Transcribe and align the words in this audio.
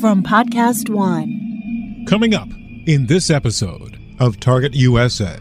from 0.00 0.22
Podcast 0.22 0.88
One. 0.90 2.04
Coming 2.06 2.32
up 2.32 2.48
in 2.86 3.06
this 3.06 3.30
episode 3.30 3.98
of 4.20 4.38
Target 4.38 4.74
USA. 4.74 5.40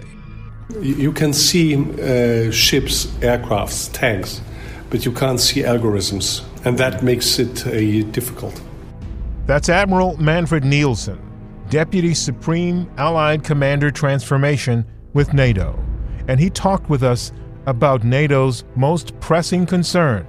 You 0.82 1.12
can 1.12 1.32
see 1.32 1.76
uh, 1.76 2.52
ships, 2.52 3.06
aircrafts, 3.22 3.92
tanks, 3.94 4.42
but 4.90 5.06
you 5.06 5.12
can't 5.12 5.40
see 5.40 5.62
algorithms, 5.62 6.44
and 6.66 6.76
that 6.80 7.04
makes 7.04 7.38
it 7.38 7.68
uh, 7.68 8.10
difficult. 8.12 8.60
That's 9.46 9.70
Admiral 9.70 10.18
Manfred 10.18 10.66
Nielsen, 10.66 11.22
Deputy 11.70 12.16
Supreme 12.16 12.90
Allied 12.98 13.44
Commander 13.44 13.92
Transformation 13.92 14.84
with 15.14 15.34
NATO, 15.34 15.78
and 16.28 16.40
he 16.40 16.50
talked 16.50 16.90
with 16.90 17.04
us 17.04 17.32
about 17.68 18.04
NATO's 18.04 18.64
most 18.76 19.18
pressing 19.20 19.68
concern 19.68 20.26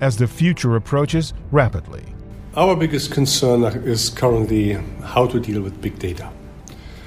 as 0.00 0.16
the 0.16 0.28
future 0.28 0.76
approaches 0.76 1.34
rapidly. 1.50 2.11
Our 2.54 2.76
biggest 2.76 3.12
concern 3.12 3.64
is 3.64 4.10
currently 4.10 4.74
how 5.02 5.26
to 5.26 5.40
deal 5.40 5.62
with 5.62 5.80
big 5.80 5.98
data. 5.98 6.30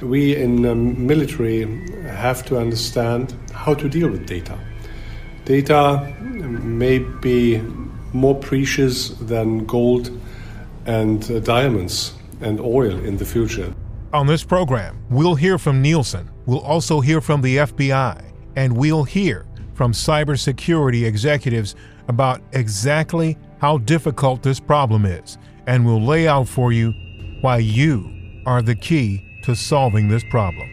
We 0.02 0.36
in 0.36 0.64
the 0.64 0.74
military 0.74 1.66
have 2.08 2.44
to 2.48 2.58
understand 2.58 3.36
how 3.54 3.76
to 3.76 3.88
deal 3.88 4.10
with 4.10 4.26
data. 4.26 4.58
Data 5.46 6.12
may 6.20 6.98
be 6.98 7.60
more 8.12 8.34
precious 8.34 9.10
than 9.10 9.68
gold 9.68 10.10
and 10.88 11.30
uh, 11.30 11.40
diamonds 11.42 12.16
and 12.42 12.60
oil 12.60 12.98
in 13.06 13.18
the 13.18 13.26
future. 13.26 13.72
On 14.14 14.26
this 14.26 14.44
program, 14.44 14.98
we'll 15.12 15.36
hear 15.36 15.60
from 15.60 15.80
Nielsen, 15.80 16.28
we'll 16.48 16.62
also 16.62 17.02
hear 17.02 17.22
from 17.22 17.44
the 17.44 17.58
FBI, 17.58 18.20
and 18.56 18.76
we'll 18.76 19.04
hear 19.04 19.46
from 19.76 19.92
cybersecurity 19.92 21.06
executives 21.06 21.76
about 22.08 22.42
exactly 22.54 23.38
how 23.66 23.80
difficult 23.80 24.44
this 24.44 24.60
problem 24.60 25.08
is, 25.08 25.40
and 25.66 25.84
we'll 25.84 26.00
lay 26.00 26.28
out 26.28 26.48
for 26.48 26.72
you 26.72 26.94
why 27.42 27.58
you 27.58 28.08
are 28.46 28.62
the 28.62 28.76
key 28.76 29.26
to 29.42 29.56
solving 29.56 30.08
this 30.08 30.24
problem. 30.30 30.70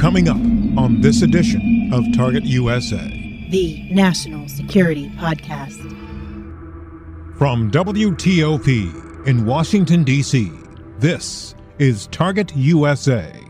Coming 0.00 0.26
up 0.26 0.38
on 0.82 1.02
this 1.02 1.20
edition 1.20 1.90
of 1.92 2.02
Target 2.16 2.44
USA, 2.44 3.46
the 3.50 3.86
National 3.90 4.48
Security 4.48 5.10
Podcast. 5.18 5.76
From 7.36 7.70
WTOP 7.70 9.26
in 9.26 9.44
Washington, 9.44 10.02
D.C., 10.02 10.50
this 10.98 11.54
is 11.78 12.06
Target 12.06 12.56
USA. 12.56 13.49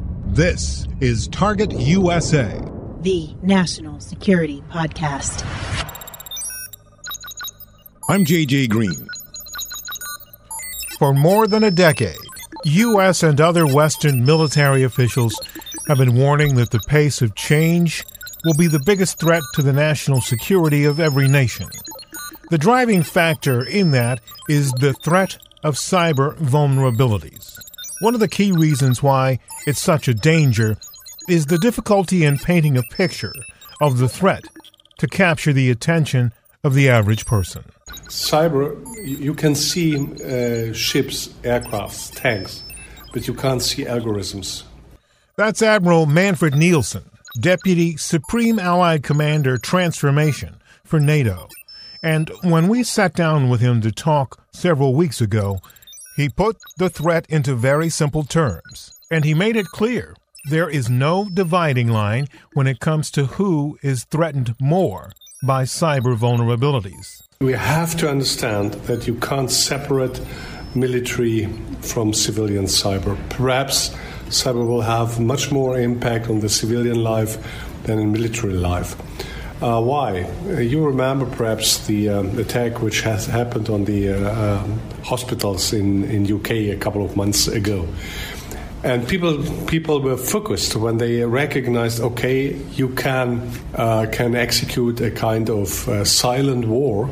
This 0.33 0.87
is 1.01 1.27
Target 1.27 1.73
USA, 1.73 2.57
the 3.01 3.35
National 3.41 3.99
Security 3.99 4.63
Podcast. 4.71 5.43
I'm 8.09 8.23
JJ 8.23 8.69
Green. 8.69 9.09
For 10.97 11.13
more 11.13 11.47
than 11.47 11.65
a 11.65 11.69
decade, 11.69 12.15
U.S. 12.63 13.23
and 13.23 13.41
other 13.41 13.67
Western 13.67 14.25
military 14.25 14.83
officials 14.83 15.37
have 15.89 15.97
been 15.97 16.15
warning 16.15 16.55
that 16.55 16.71
the 16.71 16.79
pace 16.87 17.21
of 17.21 17.35
change 17.35 18.05
will 18.45 18.55
be 18.55 18.67
the 18.67 18.81
biggest 18.85 19.19
threat 19.19 19.43
to 19.55 19.61
the 19.61 19.73
national 19.73 20.21
security 20.21 20.85
of 20.85 21.01
every 21.01 21.27
nation. 21.27 21.67
The 22.49 22.57
driving 22.57 23.03
factor 23.03 23.65
in 23.65 23.91
that 23.91 24.21
is 24.47 24.71
the 24.71 24.93
threat 24.93 25.39
of 25.61 25.75
cyber 25.75 26.37
vulnerabilities. 26.37 27.60
One 28.01 28.15
of 28.15 28.19
the 28.19 28.27
key 28.27 28.51
reasons 28.51 29.03
why 29.03 29.37
it's 29.67 29.79
such 29.79 30.07
a 30.07 30.15
danger 30.15 30.75
is 31.29 31.45
the 31.45 31.59
difficulty 31.59 32.25
in 32.25 32.39
painting 32.39 32.75
a 32.75 32.81
picture 32.81 33.31
of 33.79 33.99
the 33.99 34.09
threat 34.09 34.43
to 34.97 35.07
capture 35.07 35.53
the 35.53 35.69
attention 35.69 36.33
of 36.63 36.73
the 36.73 36.89
average 36.89 37.27
person. 37.27 37.63
Cyber, 38.07 38.75
you 39.05 39.35
can 39.35 39.53
see 39.53 39.97
uh, 39.97 40.73
ships, 40.73 41.27
aircrafts, 41.43 42.11
tanks, 42.15 42.63
but 43.13 43.27
you 43.27 43.35
can't 43.35 43.61
see 43.61 43.85
algorithms. 43.85 44.63
That's 45.35 45.61
Admiral 45.61 46.07
Manfred 46.07 46.55
Nielsen, 46.55 47.03
Deputy 47.39 47.97
Supreme 47.97 48.57
Allied 48.57 49.03
Commander 49.03 49.59
Transformation 49.59 50.55
for 50.83 50.99
NATO. 50.99 51.49
And 52.01 52.31
when 52.41 52.67
we 52.67 52.81
sat 52.81 53.13
down 53.13 53.47
with 53.47 53.61
him 53.61 53.79
to 53.81 53.91
talk 53.91 54.43
several 54.51 54.95
weeks 54.95 55.21
ago, 55.21 55.59
he 56.15 56.29
put 56.29 56.57
the 56.77 56.89
threat 56.89 57.25
into 57.29 57.55
very 57.55 57.89
simple 57.89 58.23
terms, 58.23 58.93
and 59.09 59.25
he 59.25 59.33
made 59.33 59.55
it 59.55 59.67
clear 59.67 60.15
there 60.49 60.69
is 60.69 60.89
no 60.89 61.29
dividing 61.31 61.87
line 61.87 62.27
when 62.53 62.67
it 62.67 62.79
comes 62.79 63.11
to 63.11 63.25
who 63.25 63.77
is 63.83 64.05
threatened 64.05 64.55
more 64.59 65.11
by 65.43 65.63
cyber 65.63 66.15
vulnerabilities. 66.15 67.21
We 67.39 67.53
have 67.53 67.95
to 67.97 68.09
understand 68.09 68.73
that 68.85 69.07
you 69.07 69.15
can't 69.15 69.51
separate 69.51 70.19
military 70.75 71.47
from 71.81 72.13
civilian 72.13 72.65
cyber. 72.65 73.17
Perhaps 73.29 73.95
cyber 74.27 74.65
will 74.67 74.81
have 74.81 75.19
much 75.19 75.51
more 75.51 75.79
impact 75.79 76.29
on 76.29 76.39
the 76.39 76.49
civilian 76.49 77.03
life 77.03 77.37
than 77.83 77.99
in 77.99 78.11
military 78.11 78.53
life. 78.53 78.95
Uh, 79.61 79.81
why? 79.81 80.23
Uh, 80.45 80.59
you 80.59 80.83
remember 80.83 81.25
perhaps 81.25 81.85
the 81.85 82.09
um, 82.09 82.39
attack 82.39 82.81
which 82.81 83.01
has 83.01 83.27
happened 83.27 83.69
on 83.69 83.85
the 83.85 84.09
uh, 84.09 84.61
um, 84.63 84.79
hospitals 85.03 85.73
in, 85.73 86.03
in 86.05 86.31
UK 86.31 86.51
a 86.51 86.77
couple 86.77 87.03
of 87.03 87.15
months 87.15 87.47
ago. 87.47 87.87
And 88.83 89.07
people 89.07 89.43
people 89.67 90.01
were 90.01 90.17
focused 90.17 90.75
when 90.75 90.97
they 90.97 91.23
recognized, 91.23 91.99
okay, 92.01 92.55
you 92.73 92.89
can 92.89 93.47
uh, 93.75 94.07
can 94.11 94.35
execute 94.35 94.99
a 95.01 95.11
kind 95.11 95.49
of 95.49 95.87
uh, 95.87 96.03
silent 96.03 96.65
war 96.65 97.07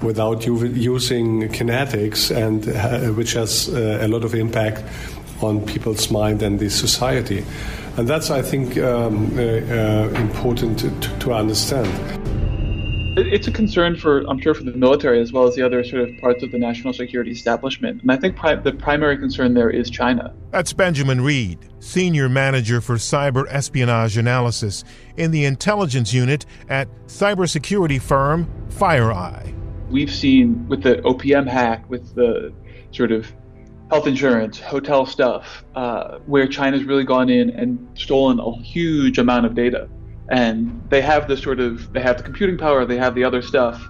without 0.00 0.46
using 0.46 1.42
kinetics, 1.50 2.34
and 2.34 2.68
uh, 2.68 3.12
which 3.14 3.34
has 3.34 3.68
a 3.68 4.08
lot 4.08 4.24
of 4.24 4.34
impact 4.34 4.82
on 5.42 5.64
people's 5.66 6.10
mind 6.10 6.42
and 6.42 6.58
the 6.58 6.70
society. 6.70 7.44
And 7.96 8.08
that's, 8.08 8.30
I 8.30 8.40
think, 8.40 8.78
um, 8.78 9.38
uh, 9.38 9.42
uh, 9.42 10.08
important 10.16 10.78
to, 10.78 11.18
to, 11.18 11.32
understand. 11.32 12.21
It's 13.14 13.46
a 13.46 13.50
concern 13.50 13.96
for, 13.96 14.20
I'm 14.26 14.40
sure, 14.40 14.54
for 14.54 14.64
the 14.64 14.72
military 14.72 15.20
as 15.20 15.32
well 15.32 15.46
as 15.46 15.54
the 15.54 15.60
other 15.60 15.84
sort 15.84 16.08
of 16.08 16.16
parts 16.18 16.42
of 16.42 16.50
the 16.50 16.58
national 16.58 16.94
security 16.94 17.30
establishment. 17.30 18.00
And 18.00 18.10
I 18.10 18.16
think 18.16 18.36
pri- 18.36 18.54
the 18.54 18.72
primary 18.72 19.18
concern 19.18 19.52
there 19.52 19.68
is 19.68 19.90
China. 19.90 20.32
That's 20.50 20.72
Benjamin 20.72 21.20
Read, 21.20 21.58
Senior 21.78 22.30
Manager 22.30 22.80
for 22.80 22.94
Cyber 22.94 23.44
Espionage 23.50 24.16
Analysis 24.16 24.82
in 25.18 25.30
the 25.30 25.44
intelligence 25.44 26.14
unit 26.14 26.46
at 26.70 26.88
cybersecurity 27.06 28.00
firm 28.00 28.50
FireEye. 28.70 29.54
We've 29.90 30.12
seen 30.12 30.66
with 30.68 30.82
the 30.82 30.96
OPM 31.02 31.46
hack, 31.46 31.88
with 31.90 32.14
the 32.14 32.50
sort 32.92 33.12
of 33.12 33.30
health 33.90 34.06
insurance, 34.06 34.58
hotel 34.58 35.04
stuff, 35.04 35.64
uh, 35.74 36.18
where 36.24 36.46
China's 36.46 36.84
really 36.84 37.04
gone 37.04 37.28
in 37.28 37.50
and 37.50 37.86
stolen 37.92 38.40
a 38.40 38.56
huge 38.62 39.18
amount 39.18 39.44
of 39.44 39.54
data. 39.54 39.86
And 40.32 40.82
they 40.88 41.02
have 41.02 41.28
the 41.28 41.36
sort 41.36 41.60
of, 41.60 41.92
they 41.92 42.00
have 42.00 42.16
the 42.16 42.22
computing 42.22 42.56
power, 42.56 42.86
they 42.86 42.96
have 42.96 43.14
the 43.14 43.22
other 43.22 43.42
stuff, 43.42 43.80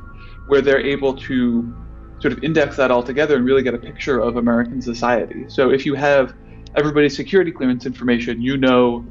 where 0.48 0.60
they're 0.60 0.84
able 0.84 1.14
to 1.14 1.72
sort 2.18 2.32
of 2.32 2.42
index 2.42 2.76
that 2.76 2.90
all 2.90 3.02
together 3.02 3.36
and 3.36 3.44
really 3.44 3.62
get 3.62 3.74
a 3.74 3.78
picture 3.78 4.18
of 4.18 4.36
American 4.36 4.82
society. 4.82 5.44
So 5.48 5.70
if 5.70 5.86
you 5.86 5.94
have 5.94 6.34
everybody's 6.74 7.14
security 7.14 7.52
clearance 7.52 7.86
information, 7.86 8.42
you 8.42 8.56
know 8.56 9.06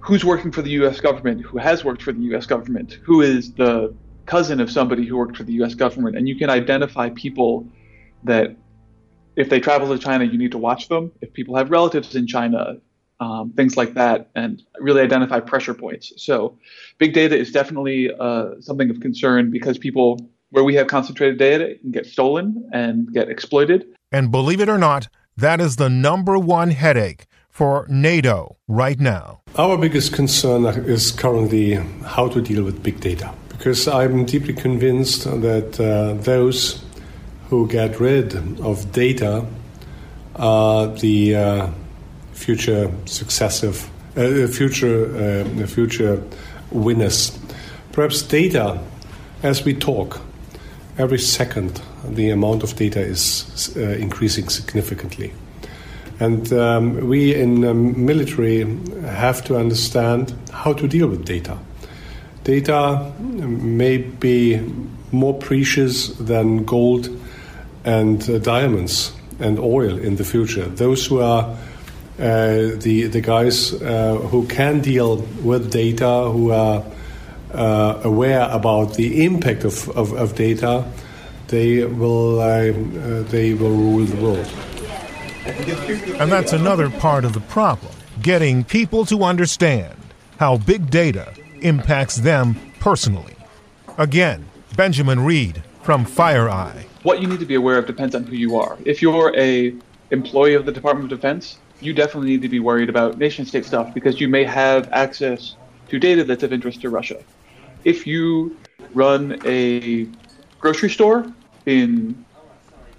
who's 0.00 0.24
working 0.24 0.50
for 0.50 0.62
the 0.62 0.70
US 0.82 1.00
government, 1.00 1.40
who 1.42 1.58
has 1.58 1.84
worked 1.84 2.02
for 2.02 2.12
the 2.12 2.22
US 2.34 2.46
government, 2.46 2.98
who 3.04 3.20
is 3.20 3.52
the 3.52 3.94
cousin 4.26 4.60
of 4.60 4.68
somebody 4.68 5.06
who 5.06 5.16
worked 5.16 5.36
for 5.36 5.44
the 5.44 5.52
US 5.62 5.74
government, 5.74 6.16
and 6.16 6.28
you 6.28 6.34
can 6.34 6.50
identify 6.50 7.10
people 7.10 7.64
that 8.24 8.56
if 9.36 9.48
they 9.48 9.60
travel 9.60 9.88
to 9.96 10.02
China, 10.02 10.24
you 10.24 10.36
need 10.36 10.50
to 10.50 10.58
watch 10.58 10.88
them. 10.88 11.12
If 11.20 11.32
people 11.32 11.56
have 11.56 11.70
relatives 11.70 12.16
in 12.16 12.26
China, 12.26 12.78
um, 13.22 13.52
things 13.56 13.76
like 13.76 13.94
that, 13.94 14.30
and 14.34 14.62
really 14.78 15.00
identify 15.00 15.38
pressure 15.38 15.74
points. 15.74 16.12
So, 16.16 16.58
big 16.98 17.14
data 17.14 17.36
is 17.36 17.52
definitely 17.52 18.10
uh, 18.18 18.60
something 18.60 18.90
of 18.90 18.98
concern 19.00 19.50
because 19.50 19.78
people, 19.78 20.08
where 20.50 20.64
we 20.64 20.74
have 20.74 20.88
concentrated 20.88 21.38
data, 21.38 21.76
can 21.80 21.92
get 21.92 22.06
stolen 22.06 22.68
and 22.72 23.12
get 23.12 23.28
exploited. 23.28 23.86
And 24.10 24.30
believe 24.30 24.60
it 24.60 24.68
or 24.68 24.78
not, 24.78 25.08
that 25.36 25.60
is 25.60 25.76
the 25.76 25.88
number 25.88 26.36
one 26.38 26.70
headache 26.72 27.26
for 27.48 27.86
NATO 27.88 28.56
right 28.66 28.98
now. 28.98 29.42
Our 29.56 29.78
biggest 29.78 30.12
concern 30.12 30.64
is 30.64 31.12
currently 31.12 31.74
how 32.14 32.28
to 32.28 32.40
deal 32.40 32.64
with 32.64 32.82
big 32.82 32.98
data 33.00 33.32
because 33.50 33.86
I'm 33.86 34.24
deeply 34.24 34.54
convinced 34.54 35.24
that 35.24 35.78
uh, 35.78 36.20
those 36.22 36.82
who 37.48 37.68
get 37.68 38.00
rid 38.00 38.34
of 38.60 38.90
data 38.90 39.46
are 40.34 40.88
the 40.88 41.36
uh, 41.36 41.70
future 42.42 42.90
successive, 43.04 43.88
uh, 44.16 44.46
future, 44.48 45.44
uh, 45.62 45.66
future 45.66 46.22
winners. 46.70 47.38
Perhaps 47.92 48.22
data, 48.22 48.80
as 49.42 49.64
we 49.64 49.74
talk, 49.74 50.20
every 50.98 51.18
second 51.18 51.80
the 52.04 52.30
amount 52.30 52.62
of 52.62 52.74
data 52.76 53.00
is 53.00 53.72
uh, 53.76 53.80
increasing 53.80 54.48
significantly. 54.48 55.32
And 56.20 56.52
um, 56.52 57.08
we 57.08 57.34
in 57.34 57.64
um, 57.64 58.04
military 58.04 58.64
have 59.02 59.44
to 59.44 59.56
understand 59.56 60.34
how 60.52 60.72
to 60.72 60.86
deal 60.86 61.08
with 61.08 61.24
data. 61.24 61.58
Data 62.44 63.12
may 63.20 63.98
be 63.98 64.60
more 65.10 65.34
precious 65.34 66.08
than 66.18 66.64
gold 66.64 67.08
and 67.84 68.28
uh, 68.28 68.38
diamonds 68.38 69.12
and 69.38 69.58
oil 69.58 69.98
in 69.98 70.16
the 70.16 70.24
future. 70.24 70.66
Those 70.66 71.06
who 71.06 71.20
are 71.20 71.56
uh, 72.22 72.76
the 72.76 73.08
the 73.08 73.20
guys 73.20 73.74
uh, 73.82 74.14
who 74.30 74.46
can 74.46 74.80
deal 74.80 75.16
with 75.42 75.72
data, 75.72 76.30
who 76.30 76.52
are 76.52 76.84
uh, 77.52 78.00
aware 78.04 78.48
about 78.50 78.94
the 78.94 79.24
impact 79.24 79.64
of, 79.64 79.88
of, 79.90 80.12
of 80.12 80.36
data, 80.36 80.84
they 81.48 81.84
will 81.84 82.40
uh, 82.40 82.44
uh, 82.44 83.22
they 83.24 83.54
will 83.54 83.74
rule 83.74 84.04
the 84.04 84.22
world. 84.22 84.46
And 86.20 86.30
that's 86.30 86.52
another 86.52 86.90
part 86.90 87.24
of 87.24 87.32
the 87.32 87.40
problem: 87.40 87.92
getting 88.22 88.62
people 88.62 89.04
to 89.06 89.24
understand 89.24 89.96
how 90.38 90.58
big 90.58 90.90
data 90.90 91.34
impacts 91.60 92.16
them 92.16 92.54
personally. 92.78 93.34
Again, 93.98 94.46
Benjamin 94.76 95.24
Read 95.24 95.62
from 95.82 96.06
FireEye. 96.06 96.84
What 97.02 97.20
you 97.20 97.26
need 97.26 97.40
to 97.40 97.46
be 97.46 97.56
aware 97.56 97.78
of 97.78 97.86
depends 97.86 98.14
on 98.14 98.22
who 98.22 98.36
you 98.36 98.56
are. 98.56 98.78
If 98.84 99.02
you're 99.02 99.36
a 99.36 99.74
employee 100.12 100.54
of 100.54 100.66
the 100.66 100.72
Department 100.72 101.10
of 101.12 101.18
Defense, 101.18 101.58
you 101.82 101.92
definitely 101.92 102.30
need 102.30 102.42
to 102.42 102.48
be 102.48 102.60
worried 102.60 102.88
about 102.88 103.18
nation 103.18 103.44
state 103.44 103.64
stuff 103.66 103.92
because 103.94 104.20
you 104.20 104.28
may 104.28 104.44
have 104.44 104.88
access 104.92 105.56
to 105.88 105.98
data 105.98 106.24
that's 106.24 106.42
of 106.42 106.52
interest 106.52 106.80
to 106.82 106.90
Russia. 106.90 107.24
If 107.84 108.06
you 108.06 108.58
run 108.94 109.40
a 109.44 110.10
grocery 110.60 110.90
store 110.90 111.34
in 111.66 112.24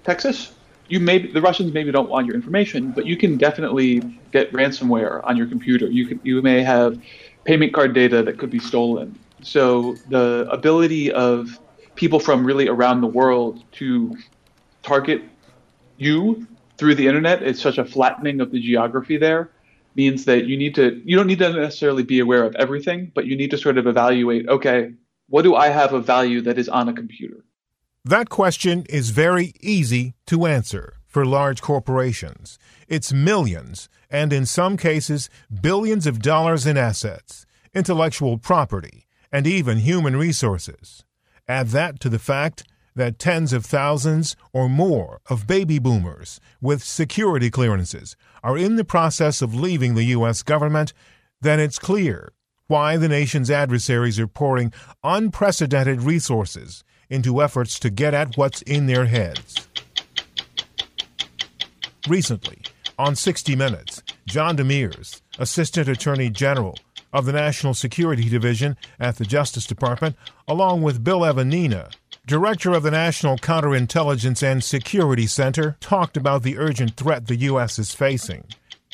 Texas, 0.04 0.52
you 0.88 1.00
may 1.00 1.32
the 1.32 1.40
Russians 1.40 1.72
maybe 1.72 1.90
don't 1.92 2.10
want 2.10 2.26
your 2.26 2.36
information, 2.36 2.92
but 2.92 3.06
you 3.06 3.16
can 3.16 3.38
definitely 3.38 4.00
get 4.32 4.52
ransomware 4.52 5.20
on 5.24 5.36
your 5.36 5.46
computer. 5.46 5.86
You 5.90 6.06
can 6.06 6.20
you 6.22 6.42
may 6.42 6.62
have 6.62 6.98
payment 7.44 7.72
card 7.72 7.94
data 7.94 8.22
that 8.22 8.38
could 8.38 8.50
be 8.50 8.60
stolen. 8.60 9.18
So 9.42 10.02
the 10.06 10.46
ability 10.50 11.12
of 11.12 11.48
people 11.94 12.20
from 12.20 12.44
really 12.44 12.68
around 12.68 13.00
the 13.00 13.06
world 13.08 13.62
to 13.72 14.16
target 14.82 15.22
you 15.96 16.46
through 16.76 16.94
the 16.94 17.06
internet 17.06 17.42
it's 17.42 17.60
such 17.60 17.78
a 17.78 17.84
flattening 17.84 18.40
of 18.40 18.50
the 18.50 18.60
geography 18.60 19.16
there 19.16 19.50
means 19.96 20.24
that 20.24 20.46
you 20.46 20.56
need 20.56 20.74
to 20.74 21.00
you 21.04 21.16
don't 21.16 21.26
need 21.26 21.38
to 21.38 21.52
necessarily 21.52 22.02
be 22.02 22.18
aware 22.20 22.44
of 22.44 22.54
everything 22.56 23.10
but 23.14 23.26
you 23.26 23.36
need 23.36 23.50
to 23.50 23.58
sort 23.58 23.78
of 23.78 23.86
evaluate 23.86 24.48
okay 24.48 24.92
what 25.28 25.42
do 25.42 25.54
i 25.54 25.68
have 25.68 25.92
of 25.92 26.04
value 26.04 26.40
that 26.42 26.58
is 26.58 26.68
on 26.68 26.88
a 26.88 26.92
computer? 26.92 27.44
That 28.04 28.28
question 28.28 28.84
is 28.88 29.10
very 29.10 29.54
easy 29.60 30.14
to 30.26 30.44
answer 30.44 30.98
for 31.06 31.24
large 31.24 31.62
corporations. 31.62 32.58
It's 32.88 33.12
millions 33.12 33.88
and 34.10 34.32
in 34.32 34.44
some 34.44 34.76
cases 34.76 35.30
billions 35.62 36.06
of 36.06 36.20
dollars 36.20 36.66
in 36.66 36.76
assets 36.76 37.46
intellectual 37.74 38.38
property 38.38 39.06
and 39.32 39.46
even 39.46 39.78
human 39.78 40.14
resources. 40.14 41.04
Add 41.48 41.68
that 41.68 41.98
to 42.00 42.08
the 42.08 42.20
fact 42.20 42.64
that 42.94 43.18
tens 43.18 43.52
of 43.52 43.64
thousands 43.64 44.36
or 44.52 44.68
more 44.68 45.20
of 45.28 45.46
baby 45.46 45.78
boomers 45.78 46.40
with 46.60 46.82
security 46.82 47.50
clearances 47.50 48.16
are 48.42 48.56
in 48.56 48.76
the 48.76 48.84
process 48.84 49.42
of 49.42 49.54
leaving 49.54 49.94
the 49.94 50.04
U.S. 50.04 50.42
government, 50.42 50.92
then 51.40 51.58
it's 51.58 51.78
clear 51.78 52.32
why 52.66 52.96
the 52.96 53.08
nation's 53.08 53.50
adversaries 53.50 54.18
are 54.18 54.26
pouring 54.26 54.72
unprecedented 55.02 56.02
resources 56.02 56.84
into 57.10 57.42
efforts 57.42 57.78
to 57.78 57.90
get 57.90 58.14
at 58.14 58.36
what's 58.36 58.62
in 58.62 58.86
their 58.86 59.06
heads. 59.06 59.68
Recently, 62.08 62.58
on 62.98 63.16
60 63.16 63.56
Minutes, 63.56 64.02
John 64.26 64.56
Demers, 64.56 65.20
Assistant 65.38 65.88
Attorney 65.88 66.30
General 66.30 66.78
of 67.12 67.26
the 67.26 67.32
National 67.32 67.74
Security 67.74 68.28
Division 68.28 68.76
at 68.98 69.16
the 69.16 69.24
Justice 69.24 69.66
Department, 69.66 70.16
along 70.48 70.82
with 70.82 71.04
Bill 71.04 71.20
Evanina, 71.20 71.92
Director 72.26 72.72
of 72.72 72.82
the 72.82 72.90
National 72.90 73.36
Counterintelligence 73.36 74.42
and 74.42 74.64
Security 74.64 75.26
Center, 75.26 75.76
talked 75.80 76.16
about 76.16 76.42
the 76.42 76.56
urgent 76.56 76.96
threat 76.96 77.26
the 77.26 77.36
U.S. 77.36 77.78
is 77.78 77.94
facing. 77.94 78.44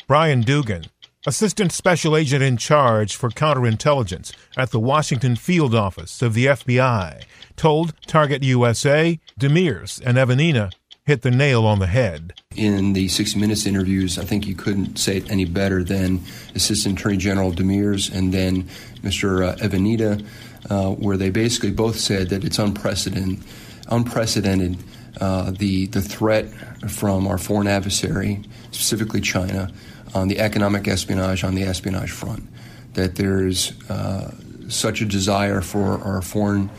Brian 0.05 0.41
Dugan, 0.41 0.83
Assistant 1.25 1.71
Special 1.71 2.17
Agent 2.17 2.43
in 2.43 2.57
Charge 2.57 3.15
for 3.15 3.29
Counterintelligence 3.29 4.33
at 4.57 4.71
the 4.71 4.81
Washington 4.81 5.37
Field 5.37 5.73
Office 5.73 6.21
of 6.21 6.33
the 6.33 6.47
FBI, 6.47 7.23
told 7.55 7.93
Target 8.05 8.43
USA, 8.43 9.17
Demers, 9.39 10.01
and 10.05 10.17
Evanina 10.17 10.73
hit 11.05 11.21
the 11.21 11.31
nail 11.31 11.65
on 11.65 11.79
the 11.79 11.87
head. 11.87 12.33
In 12.57 12.91
the 12.91 13.07
60 13.07 13.39
Minutes 13.39 13.65
interviews, 13.65 14.19
I 14.19 14.25
think 14.25 14.45
you 14.45 14.55
couldn't 14.55 14.97
say 14.97 15.17
it 15.17 15.31
any 15.31 15.45
better 15.45 15.85
than 15.85 16.21
Assistant 16.53 16.99
Attorney 16.99 17.17
General 17.17 17.53
Demers 17.53 18.13
and 18.13 18.33
then 18.33 18.63
Mr. 19.01 19.47
Uh, 19.47 19.55
Evanina, 19.65 20.21
uh, 20.69 20.91
where 20.91 21.17
they 21.17 21.29
basically 21.29 21.71
both 21.71 21.97
said 21.99 22.29
that 22.29 22.43
it's 22.43 22.59
unprecedented, 22.59 23.43
unprecedented 23.87 24.77
uh, 25.19 25.51
the 25.51 25.87
the 25.87 26.01
threat 26.01 26.45
from 26.89 27.27
our 27.27 27.37
foreign 27.37 27.67
adversary, 27.67 28.41
specifically 28.71 29.21
China, 29.21 29.71
on 30.13 30.27
the 30.27 30.39
economic 30.39 30.87
espionage 30.87 31.43
on 31.43 31.55
the 31.55 31.63
espionage 31.63 32.11
front. 32.11 32.47
That 32.93 33.15
there's 33.15 33.73
uh, 33.89 34.33
such 34.67 35.01
a 35.01 35.05
desire 35.05 35.61
for 35.61 35.99
our 35.99 36.21
foreign 36.21 36.69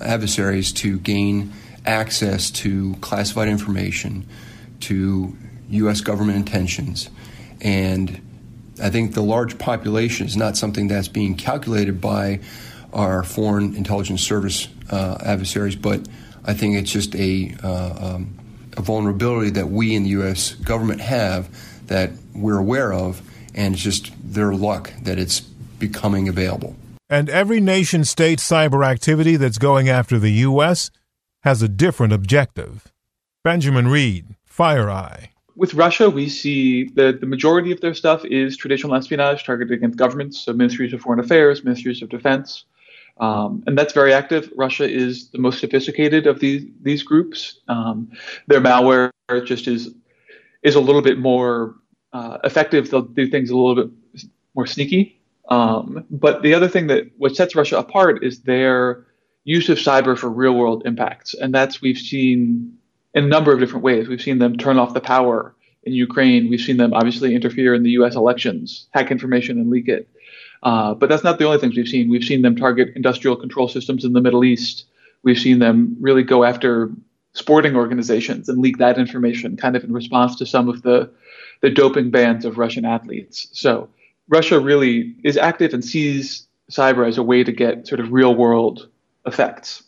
adversaries 0.00 0.72
to 0.72 0.98
gain 0.98 1.52
access 1.84 2.50
to 2.50 2.94
classified 3.00 3.48
information, 3.48 4.26
to 4.80 5.36
U.S. 5.70 6.00
government 6.00 6.36
intentions. 6.36 7.08
And 7.60 8.20
I 8.82 8.90
think 8.90 9.14
the 9.14 9.22
large 9.22 9.58
population 9.58 10.26
is 10.26 10.36
not 10.36 10.56
something 10.56 10.88
that's 10.88 11.08
being 11.08 11.34
calculated 11.34 12.00
by 12.00 12.40
our 12.96 13.22
foreign 13.22 13.76
intelligence 13.76 14.22
service 14.22 14.66
uh, 14.90 15.18
adversaries, 15.22 15.76
but 15.76 16.08
I 16.44 16.54
think 16.54 16.76
it's 16.76 16.90
just 16.90 17.14
a, 17.14 17.54
uh, 17.62 18.14
um, 18.14 18.36
a 18.76 18.82
vulnerability 18.82 19.50
that 19.50 19.68
we 19.68 19.94
in 19.94 20.02
the 20.02 20.10
U.S. 20.10 20.54
government 20.54 21.00
have 21.00 21.48
that 21.86 22.10
we're 22.34 22.58
aware 22.58 22.92
of, 22.92 23.22
and 23.54 23.74
it's 23.74 23.82
just 23.82 24.10
their 24.24 24.52
luck 24.52 24.92
that 25.02 25.18
it's 25.18 25.40
becoming 25.40 26.28
available. 26.28 26.74
And 27.08 27.30
every 27.30 27.60
nation 27.60 28.04
state 28.04 28.40
cyber 28.40 28.84
activity 28.84 29.36
that's 29.36 29.58
going 29.58 29.88
after 29.88 30.18
the 30.18 30.32
U.S 30.32 30.90
has 31.46 31.62
a 31.62 31.68
different 31.68 32.12
objective. 32.12 32.92
Benjamin 33.44 33.86
Read, 33.86 34.34
FireEye. 34.52 35.28
With 35.54 35.74
Russia, 35.74 36.10
we 36.10 36.28
see 36.28 36.88
that 36.96 37.20
the 37.20 37.26
majority 37.26 37.70
of 37.70 37.80
their 37.80 37.94
stuff 37.94 38.24
is 38.24 38.56
traditional 38.56 38.96
espionage 38.96 39.44
targeted 39.44 39.78
against 39.78 39.96
governments, 39.96 40.40
so 40.40 40.52
ministries 40.52 40.92
of 40.92 41.00
foreign 41.00 41.20
affairs, 41.20 41.62
ministries 41.62 42.02
of 42.02 42.08
defense. 42.08 42.64
Um, 43.18 43.64
and 43.66 43.78
that's 43.78 43.94
very 43.94 44.12
active. 44.12 44.50
Russia 44.56 44.88
is 44.88 45.30
the 45.30 45.38
most 45.38 45.60
sophisticated 45.60 46.26
of 46.26 46.40
these 46.40 46.64
these 46.82 47.02
groups. 47.02 47.60
Um, 47.68 48.10
their 48.46 48.60
malware 48.60 49.10
just 49.44 49.66
is 49.68 49.94
is 50.62 50.74
a 50.74 50.80
little 50.80 51.02
bit 51.02 51.18
more 51.18 51.76
uh, 52.12 52.38
effective. 52.44 52.90
They'll 52.90 53.02
do 53.02 53.28
things 53.28 53.50
a 53.50 53.56
little 53.56 53.86
bit 53.86 54.24
more 54.54 54.66
sneaky. 54.66 55.20
Um, 55.48 56.04
but 56.10 56.42
the 56.42 56.54
other 56.54 56.68
thing 56.68 56.88
that 56.88 57.10
what 57.16 57.36
sets 57.36 57.54
Russia 57.54 57.78
apart 57.78 58.24
is 58.24 58.42
their 58.42 59.06
use 59.44 59.68
of 59.68 59.78
cyber 59.78 60.18
for 60.18 60.28
real 60.28 60.54
world 60.54 60.82
impacts. 60.84 61.34
And 61.34 61.54
that's 61.54 61.80
we've 61.80 61.98
seen 61.98 62.76
in 63.14 63.24
a 63.24 63.28
number 63.28 63.52
of 63.52 63.60
different 63.60 63.84
ways. 63.84 64.08
We've 64.08 64.20
seen 64.20 64.38
them 64.38 64.56
turn 64.56 64.78
off 64.78 64.92
the 64.92 65.00
power 65.00 65.54
in 65.84 65.92
Ukraine. 65.92 66.50
We've 66.50 66.60
seen 66.60 66.76
them 66.76 66.92
obviously 66.92 67.34
interfere 67.34 67.74
in 67.74 67.84
the 67.84 67.90
US 67.90 68.16
elections, 68.16 68.88
hack 68.90 69.10
information 69.10 69.58
and 69.58 69.70
leak 69.70 69.88
it. 69.88 70.08
Uh, 70.62 70.94
but 70.94 71.08
that's 71.08 71.24
not 71.24 71.38
the 71.38 71.44
only 71.44 71.58
things 71.58 71.76
we've 71.76 71.88
seen. 71.88 72.10
We've 72.10 72.24
seen 72.24 72.42
them 72.42 72.56
target 72.56 72.88
industrial 72.96 73.36
control 73.36 73.68
systems 73.68 74.04
in 74.04 74.12
the 74.12 74.20
Middle 74.20 74.44
East. 74.44 74.86
We've 75.22 75.38
seen 75.38 75.58
them 75.58 75.96
really 76.00 76.22
go 76.22 76.44
after 76.44 76.90
sporting 77.32 77.76
organizations 77.76 78.48
and 78.48 78.58
leak 78.58 78.78
that 78.78 78.98
information 78.98 79.56
kind 79.56 79.76
of 79.76 79.84
in 79.84 79.92
response 79.92 80.36
to 80.36 80.46
some 80.46 80.68
of 80.68 80.82
the, 80.82 81.10
the 81.60 81.70
doping 81.70 82.10
bans 82.10 82.44
of 82.44 82.58
Russian 82.58 82.84
athletes. 82.84 83.48
So 83.52 83.90
Russia 84.28 84.58
really 84.58 85.14
is 85.22 85.36
active 85.36 85.74
and 85.74 85.84
sees 85.84 86.46
cyber 86.70 87.06
as 87.06 87.18
a 87.18 87.22
way 87.22 87.44
to 87.44 87.52
get 87.52 87.86
sort 87.86 88.00
of 88.00 88.12
real 88.12 88.34
world 88.34 88.88
effects. 89.26 89.82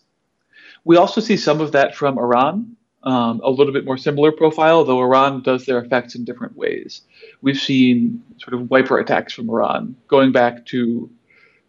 We 0.85 0.97
also 0.97 1.21
see 1.21 1.37
some 1.37 1.61
of 1.61 1.73
that 1.73 1.95
from 1.95 2.19
Iran, 2.19 2.77
um, 3.09 3.41
a 3.43 3.51
little 3.51 3.73
bit 3.73 3.87
more 3.87 3.97
similar 3.97 4.31
profile, 4.31 4.85
though 4.85 5.01
Iran 5.01 5.43
does 5.43 5.65
their 5.65 5.79
effects 5.79 6.15
in 6.15 6.27
different 6.27 6.59
ways. 6.59 7.01
We've 7.41 7.59
seen 7.59 8.23
sort 8.37 8.53
of 8.53 8.69
wiper 8.69 8.99
attacks 8.99 9.33
from 9.33 9.49
Iran 9.49 9.97
going 10.09 10.31
back 10.31 10.67
to 10.67 11.11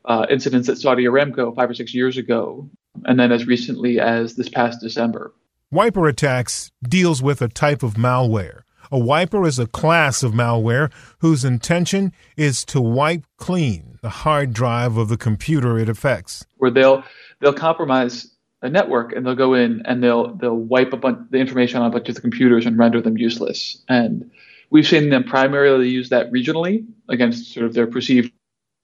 uh, 0.03 0.25
incidents 0.29 0.67
at 0.67 0.77
Saudi 0.77 1.05
Aramco 1.05 1.55
five 1.55 1.69
or 1.69 1.73
six 1.73 1.93
years 1.93 2.17
ago, 2.17 2.69
and 3.05 3.17
then 3.17 3.31
as 3.31 3.47
recently 3.47 4.01
as 4.01 4.35
this 4.35 4.49
past 4.49 4.81
December. 4.81 5.33
Wiper 5.71 6.09
attacks 6.09 6.71
deals 6.83 7.23
with 7.23 7.41
a 7.41 7.47
type 7.47 7.83
of 7.83 7.93
malware, 7.93 8.63
A 8.91 8.99
wiper 8.99 9.45
is 9.45 9.59
a 9.59 9.67
class 9.67 10.23
of 10.23 10.33
malware 10.33 10.91
whose 11.19 11.45
intention 11.45 12.11
is 12.35 12.65
to 12.65 12.81
wipe 12.81 13.23
clean 13.37 13.99
the 14.01 14.09
hard 14.09 14.51
drive 14.51 14.97
of 14.97 15.09
the 15.09 15.17
computer 15.17 15.77
it 15.77 15.89
affects. 15.89 16.45
Where 16.57 16.71
they'll 16.71 17.03
they'll 17.39 17.53
compromise 17.53 18.35
a 18.61 18.69
network 18.69 19.13
and 19.13 19.25
they'll 19.25 19.35
go 19.35 19.53
in 19.53 19.83
and 19.85 20.03
they'll 20.03 20.35
they'll 20.35 20.55
wipe 20.55 20.91
a 20.93 20.97
bunch 20.97 21.29
the 21.29 21.37
information 21.37 21.81
on 21.81 21.87
a 21.87 21.89
bunch 21.91 22.09
of 22.09 22.15
the 22.15 22.21
computers 22.21 22.65
and 22.65 22.77
render 22.77 23.01
them 23.01 23.17
useless. 23.17 23.81
And 23.87 24.31
we've 24.69 24.87
seen 24.87 25.09
them 25.09 25.23
primarily 25.23 25.89
use 25.89 26.09
that 26.09 26.31
regionally 26.31 26.85
against 27.07 27.53
sort 27.53 27.65
of 27.65 27.73
their 27.73 27.87
perceived 27.87 28.31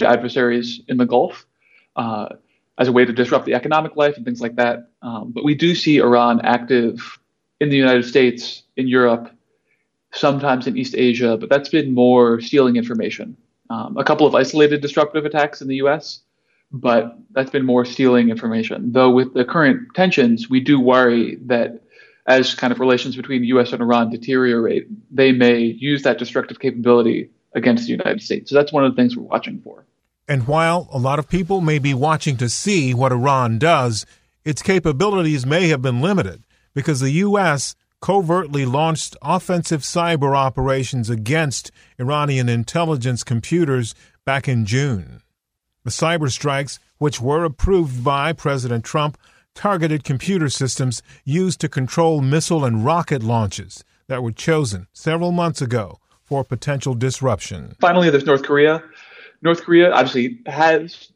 adversaries 0.01 0.81
in 0.87 0.97
the 0.97 1.05
Gulf. 1.05 1.45
Uh, 1.95 2.27
as 2.77 2.87
a 2.87 2.91
way 2.91 3.05
to 3.05 3.13
disrupt 3.13 3.45
the 3.45 3.53
economic 3.53 3.95
life 3.95 4.17
and 4.17 4.25
things 4.25 4.41
like 4.41 4.55
that. 4.55 4.89
Um, 5.01 5.31
but 5.31 5.43
we 5.43 5.55
do 5.55 5.75
see 5.75 5.97
Iran 5.99 6.41
active 6.43 7.19
in 7.59 7.69
the 7.69 7.77
United 7.77 8.05
States, 8.05 8.63
in 8.75 8.87
Europe, 8.87 9.31
sometimes 10.13 10.67
in 10.67 10.77
East 10.77 10.95
Asia, 10.97 11.37
but 11.37 11.49
that's 11.49 11.69
been 11.69 11.93
more 11.93 12.41
stealing 12.41 12.75
information. 12.75 13.37
Um, 13.69 13.97
a 13.97 14.03
couple 14.03 14.27
of 14.27 14.35
isolated 14.35 14.81
disruptive 14.81 15.25
attacks 15.25 15.61
in 15.61 15.67
the 15.67 15.77
US, 15.77 16.21
but 16.75 17.17
that's 17.31 17.49
been 17.49 17.65
more 17.65 17.85
stealing 17.85 18.29
information. 18.29 18.91
Though 18.91 19.09
with 19.09 19.33
the 19.33 19.45
current 19.45 19.87
tensions, 19.95 20.49
we 20.49 20.59
do 20.59 20.79
worry 20.79 21.37
that 21.45 21.81
as 22.27 22.53
kind 22.53 22.73
of 22.73 22.79
relations 22.79 23.15
between 23.15 23.41
the 23.41 23.47
US 23.47 23.71
and 23.71 23.81
Iran 23.81 24.09
deteriorate, 24.09 24.87
they 25.11 25.31
may 25.31 25.59
use 25.59 26.03
that 26.03 26.17
destructive 26.17 26.59
capability 26.59 27.29
against 27.53 27.85
the 27.85 27.91
United 27.91 28.21
States. 28.21 28.49
So 28.49 28.55
that's 28.55 28.73
one 28.73 28.83
of 28.83 28.91
the 28.91 29.01
things 29.01 29.15
we're 29.15 29.23
watching 29.23 29.61
for. 29.61 29.85
And 30.27 30.47
while 30.47 30.89
a 30.91 30.97
lot 30.97 31.19
of 31.19 31.29
people 31.29 31.61
may 31.61 31.79
be 31.79 31.93
watching 31.93 32.35
to 32.37 32.49
see 32.49 32.93
what 32.93 33.11
Iran 33.11 33.59
does, 33.59 34.05
its 34.43 34.61
capabilities 34.61 35.45
may 35.45 35.69
have 35.69 35.81
been 35.81 36.01
limited 36.01 36.43
because 36.73 36.99
the 36.99 37.11
U.S. 37.11 37.75
covertly 38.01 38.65
launched 38.65 39.15
offensive 39.21 39.81
cyber 39.81 40.35
operations 40.35 41.09
against 41.09 41.71
Iranian 41.99 42.49
intelligence 42.49 43.23
computers 43.23 43.95
back 44.25 44.47
in 44.47 44.65
June. 44.65 45.21
The 45.85 45.91
cyber 45.91 46.31
strikes, 46.31 46.79
which 46.97 47.21
were 47.21 47.45
approved 47.45 48.03
by 48.03 48.33
President 48.33 48.83
Trump, 48.83 49.19
targeted 49.53 50.03
computer 50.03 50.49
systems 50.49 51.03
used 51.23 51.61
to 51.61 51.69
control 51.69 52.21
missile 52.21 52.65
and 52.65 52.83
rocket 52.83 53.21
launches 53.21 53.83
that 54.07 54.23
were 54.23 54.31
chosen 54.31 54.87
several 54.93 55.31
months 55.31 55.61
ago 55.61 55.99
for 56.23 56.43
potential 56.43 56.95
disruption. 56.95 57.75
Finally, 57.79 58.09
there's 58.09 58.25
North 58.25 58.41
Korea. 58.41 58.83
North 59.43 59.61
Korea 59.61 59.91
obviously 59.91 60.39
has 60.47 61.11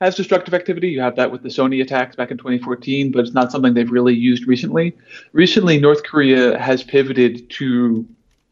has 0.00 0.16
destructive 0.16 0.54
activity. 0.54 0.88
You 0.88 1.02
have 1.02 1.14
that 1.14 1.30
with 1.30 1.44
the 1.44 1.48
Sony 1.48 1.80
attacks 1.80 2.16
back 2.16 2.32
in 2.32 2.38
2014, 2.38 3.12
but 3.12 3.20
it's 3.20 3.34
not 3.34 3.52
something 3.52 3.74
they've 3.74 3.92
really 3.92 4.14
used 4.14 4.48
recently. 4.48 4.96
Recently, 5.32 5.78
North 5.78 6.02
Korea 6.02 6.58
has 6.58 6.82
pivoted 6.82 7.48
to 7.50 8.04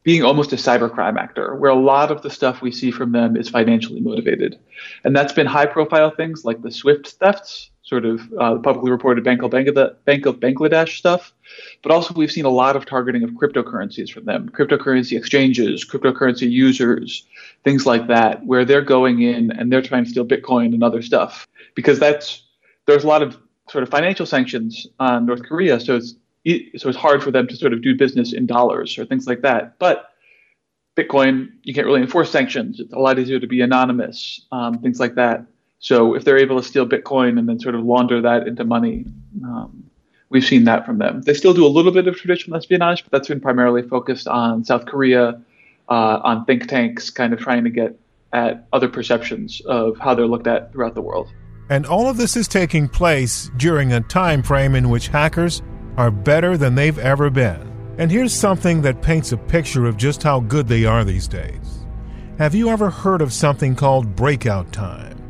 being 0.08 0.24
almost 0.24 0.54
a 0.54 0.56
cybercrime 0.56 1.18
actor, 1.18 1.54
where 1.56 1.70
a 1.70 1.78
lot 1.78 2.10
of 2.10 2.22
the 2.22 2.30
stuff 2.30 2.62
we 2.62 2.72
see 2.72 2.90
from 2.90 3.12
them 3.12 3.36
is 3.36 3.50
financially 3.50 4.00
motivated. 4.00 4.58
And 5.04 5.14
that's 5.14 5.34
been 5.34 5.46
high 5.46 5.66
profile 5.66 6.10
things 6.10 6.46
like 6.46 6.62
the 6.62 6.72
SWIFT 6.72 7.08
thefts, 7.20 7.68
sort 7.82 8.06
of 8.06 8.22
uh, 8.40 8.56
publicly 8.56 8.90
reported 8.90 9.22
Bank 9.22 9.42
of, 9.42 9.50
Bangladesh, 9.50 9.94
Bank 10.06 10.24
of 10.24 10.36
Bangladesh 10.36 10.96
stuff. 10.96 11.34
But 11.82 11.92
also, 11.92 12.14
we've 12.14 12.32
seen 12.32 12.46
a 12.46 12.48
lot 12.48 12.74
of 12.74 12.86
targeting 12.86 13.22
of 13.22 13.32
cryptocurrencies 13.32 14.10
from 14.10 14.24
them, 14.24 14.48
cryptocurrency 14.48 15.14
exchanges, 15.14 15.84
cryptocurrency 15.84 16.50
users, 16.50 17.26
things 17.62 17.84
like 17.84 18.06
that, 18.06 18.46
where 18.46 18.64
they're 18.64 18.80
going 18.80 19.20
in 19.20 19.50
and 19.50 19.70
they're 19.70 19.82
trying 19.82 20.04
to 20.04 20.10
steal 20.10 20.24
Bitcoin 20.24 20.72
and 20.72 20.82
other 20.82 21.02
stuff. 21.02 21.46
Because 21.74 21.98
that's 21.98 22.44
there's 22.86 23.04
a 23.04 23.08
lot 23.08 23.20
of 23.20 23.36
sort 23.68 23.82
of 23.82 23.90
financial 23.90 24.24
sanctions 24.24 24.86
on 24.98 25.26
North 25.26 25.42
Korea, 25.42 25.78
so 25.78 25.96
it's 25.96 26.14
so 26.76 26.88
it's 26.88 26.98
hard 26.98 27.22
for 27.22 27.30
them 27.30 27.46
to 27.48 27.56
sort 27.56 27.72
of 27.72 27.82
do 27.82 27.94
business 27.94 28.32
in 28.32 28.46
dollars 28.46 28.98
or 28.98 29.04
things 29.04 29.26
like 29.26 29.42
that. 29.42 29.78
But 29.78 30.10
Bitcoin, 30.96 31.50
you 31.62 31.74
can't 31.74 31.86
really 31.86 32.00
enforce 32.00 32.30
sanctions. 32.30 32.80
It's 32.80 32.92
a 32.92 32.98
lot 32.98 33.18
easier 33.18 33.38
to 33.38 33.46
be 33.46 33.60
anonymous, 33.60 34.44
um, 34.50 34.78
things 34.78 34.98
like 34.98 35.14
that. 35.14 35.44
So 35.78 36.14
if 36.14 36.24
they're 36.24 36.38
able 36.38 36.60
to 36.60 36.66
steal 36.66 36.86
Bitcoin 36.86 37.38
and 37.38 37.48
then 37.48 37.60
sort 37.60 37.76
of 37.76 37.84
launder 37.84 38.20
that 38.22 38.48
into 38.48 38.64
money, 38.64 39.04
um, 39.44 39.84
we've 40.28 40.44
seen 40.44 40.64
that 40.64 40.84
from 40.84 40.98
them. 40.98 41.22
They 41.22 41.34
still 41.34 41.54
do 41.54 41.64
a 41.64 41.68
little 41.68 41.92
bit 41.92 42.08
of 42.08 42.16
traditional 42.16 42.56
espionage, 42.56 43.04
but 43.04 43.12
that's 43.12 43.28
been 43.28 43.40
primarily 43.40 43.82
focused 43.82 44.26
on 44.26 44.64
South 44.64 44.86
Korea, 44.86 45.40
uh, 45.88 46.20
on 46.24 46.44
think 46.46 46.66
tanks, 46.66 47.10
kind 47.10 47.32
of 47.32 47.38
trying 47.38 47.64
to 47.64 47.70
get 47.70 47.98
at 48.32 48.66
other 48.72 48.88
perceptions 48.88 49.62
of 49.66 49.98
how 49.98 50.14
they're 50.14 50.26
looked 50.26 50.48
at 50.48 50.72
throughout 50.72 50.94
the 50.94 51.02
world. 51.02 51.28
And 51.70 51.86
all 51.86 52.08
of 52.08 52.16
this 52.16 52.36
is 52.36 52.48
taking 52.48 52.88
place 52.88 53.50
during 53.56 53.92
a 53.92 54.00
time 54.00 54.42
frame 54.42 54.74
in 54.74 54.90
which 54.90 55.08
hackers 55.08 55.62
are 55.98 56.12
better 56.12 56.56
than 56.56 56.76
they've 56.76 57.00
ever 57.00 57.28
been. 57.28 57.60
And 57.98 58.08
here's 58.08 58.32
something 58.32 58.80
that 58.82 59.02
paints 59.02 59.32
a 59.32 59.36
picture 59.36 59.84
of 59.84 59.96
just 59.96 60.22
how 60.22 60.38
good 60.38 60.68
they 60.68 60.84
are 60.84 61.04
these 61.04 61.26
days. 61.26 61.84
Have 62.38 62.54
you 62.54 62.68
ever 62.68 62.88
heard 62.88 63.20
of 63.20 63.32
something 63.32 63.74
called 63.74 64.14
breakout 64.14 64.72
time? 64.72 65.20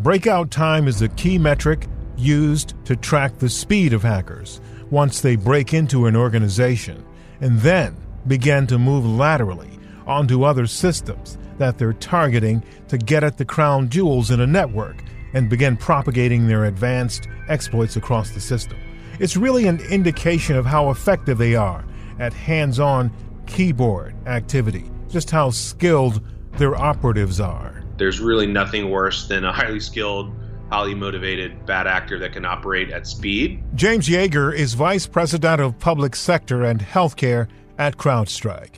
Breakout 0.00 0.50
time 0.50 0.88
is 0.88 1.00
a 1.00 1.08
key 1.10 1.38
metric 1.38 1.86
used 2.16 2.74
to 2.86 2.96
track 2.96 3.38
the 3.38 3.48
speed 3.48 3.92
of 3.92 4.02
hackers 4.02 4.60
once 4.90 5.20
they 5.20 5.36
break 5.36 5.72
into 5.72 6.06
an 6.06 6.16
organization 6.16 7.06
and 7.40 7.60
then 7.60 7.96
begin 8.26 8.66
to 8.66 8.80
move 8.80 9.06
laterally 9.06 9.78
onto 10.08 10.42
other 10.42 10.66
systems 10.66 11.38
that 11.58 11.78
they're 11.78 11.92
targeting 11.92 12.64
to 12.88 12.98
get 12.98 13.22
at 13.22 13.38
the 13.38 13.44
crown 13.44 13.88
jewels 13.88 14.32
in 14.32 14.40
a 14.40 14.46
network 14.46 15.04
and 15.34 15.48
begin 15.48 15.76
propagating 15.76 16.48
their 16.48 16.64
advanced 16.64 17.28
exploits 17.48 17.94
across 17.94 18.30
the 18.30 18.40
system. 18.40 18.76
It's 19.20 19.36
really 19.36 19.66
an 19.66 19.80
indication 19.80 20.56
of 20.56 20.64
how 20.64 20.88
effective 20.88 21.36
they 21.36 21.54
are 21.54 21.84
at 22.18 22.32
hands 22.32 22.80
on 22.80 23.12
keyboard 23.46 24.14
activity, 24.26 24.90
just 25.10 25.30
how 25.30 25.50
skilled 25.50 26.22
their 26.52 26.74
operatives 26.74 27.38
are. 27.38 27.84
There's 27.98 28.18
really 28.18 28.46
nothing 28.46 28.88
worse 28.88 29.28
than 29.28 29.44
a 29.44 29.52
highly 29.52 29.78
skilled, 29.78 30.34
highly 30.70 30.94
motivated 30.94 31.66
bad 31.66 31.86
actor 31.86 32.18
that 32.18 32.32
can 32.32 32.46
operate 32.46 32.90
at 32.92 33.06
speed. 33.06 33.62
James 33.74 34.08
Yeager 34.08 34.54
is 34.54 34.72
Vice 34.72 35.06
President 35.06 35.60
of 35.60 35.78
Public 35.78 36.16
Sector 36.16 36.64
and 36.64 36.80
Healthcare 36.80 37.46
at 37.76 37.98
CrowdStrike. 37.98 38.76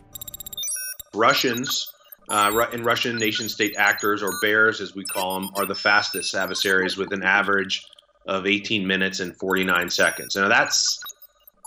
Russians 1.15 1.89
uh, 2.29 2.67
and 2.73 2.85
Russian 2.85 3.15
nation 3.17 3.49
state 3.49 3.77
actors, 3.77 4.25
or 4.25 4.33
bears 4.43 4.81
as 4.81 4.93
we 4.93 5.05
call 5.05 5.39
them, 5.39 5.51
are 5.55 5.67
the 5.67 5.77
fastest 5.77 6.35
adversaries 6.35 6.97
with 6.97 7.13
an 7.13 7.23
average 7.23 7.87
of 8.27 8.47
18 8.47 8.87
minutes 8.87 9.21
and 9.21 9.37
49 9.37 9.91
seconds. 9.91 10.37
Now 10.37 10.49
that's, 10.49 11.01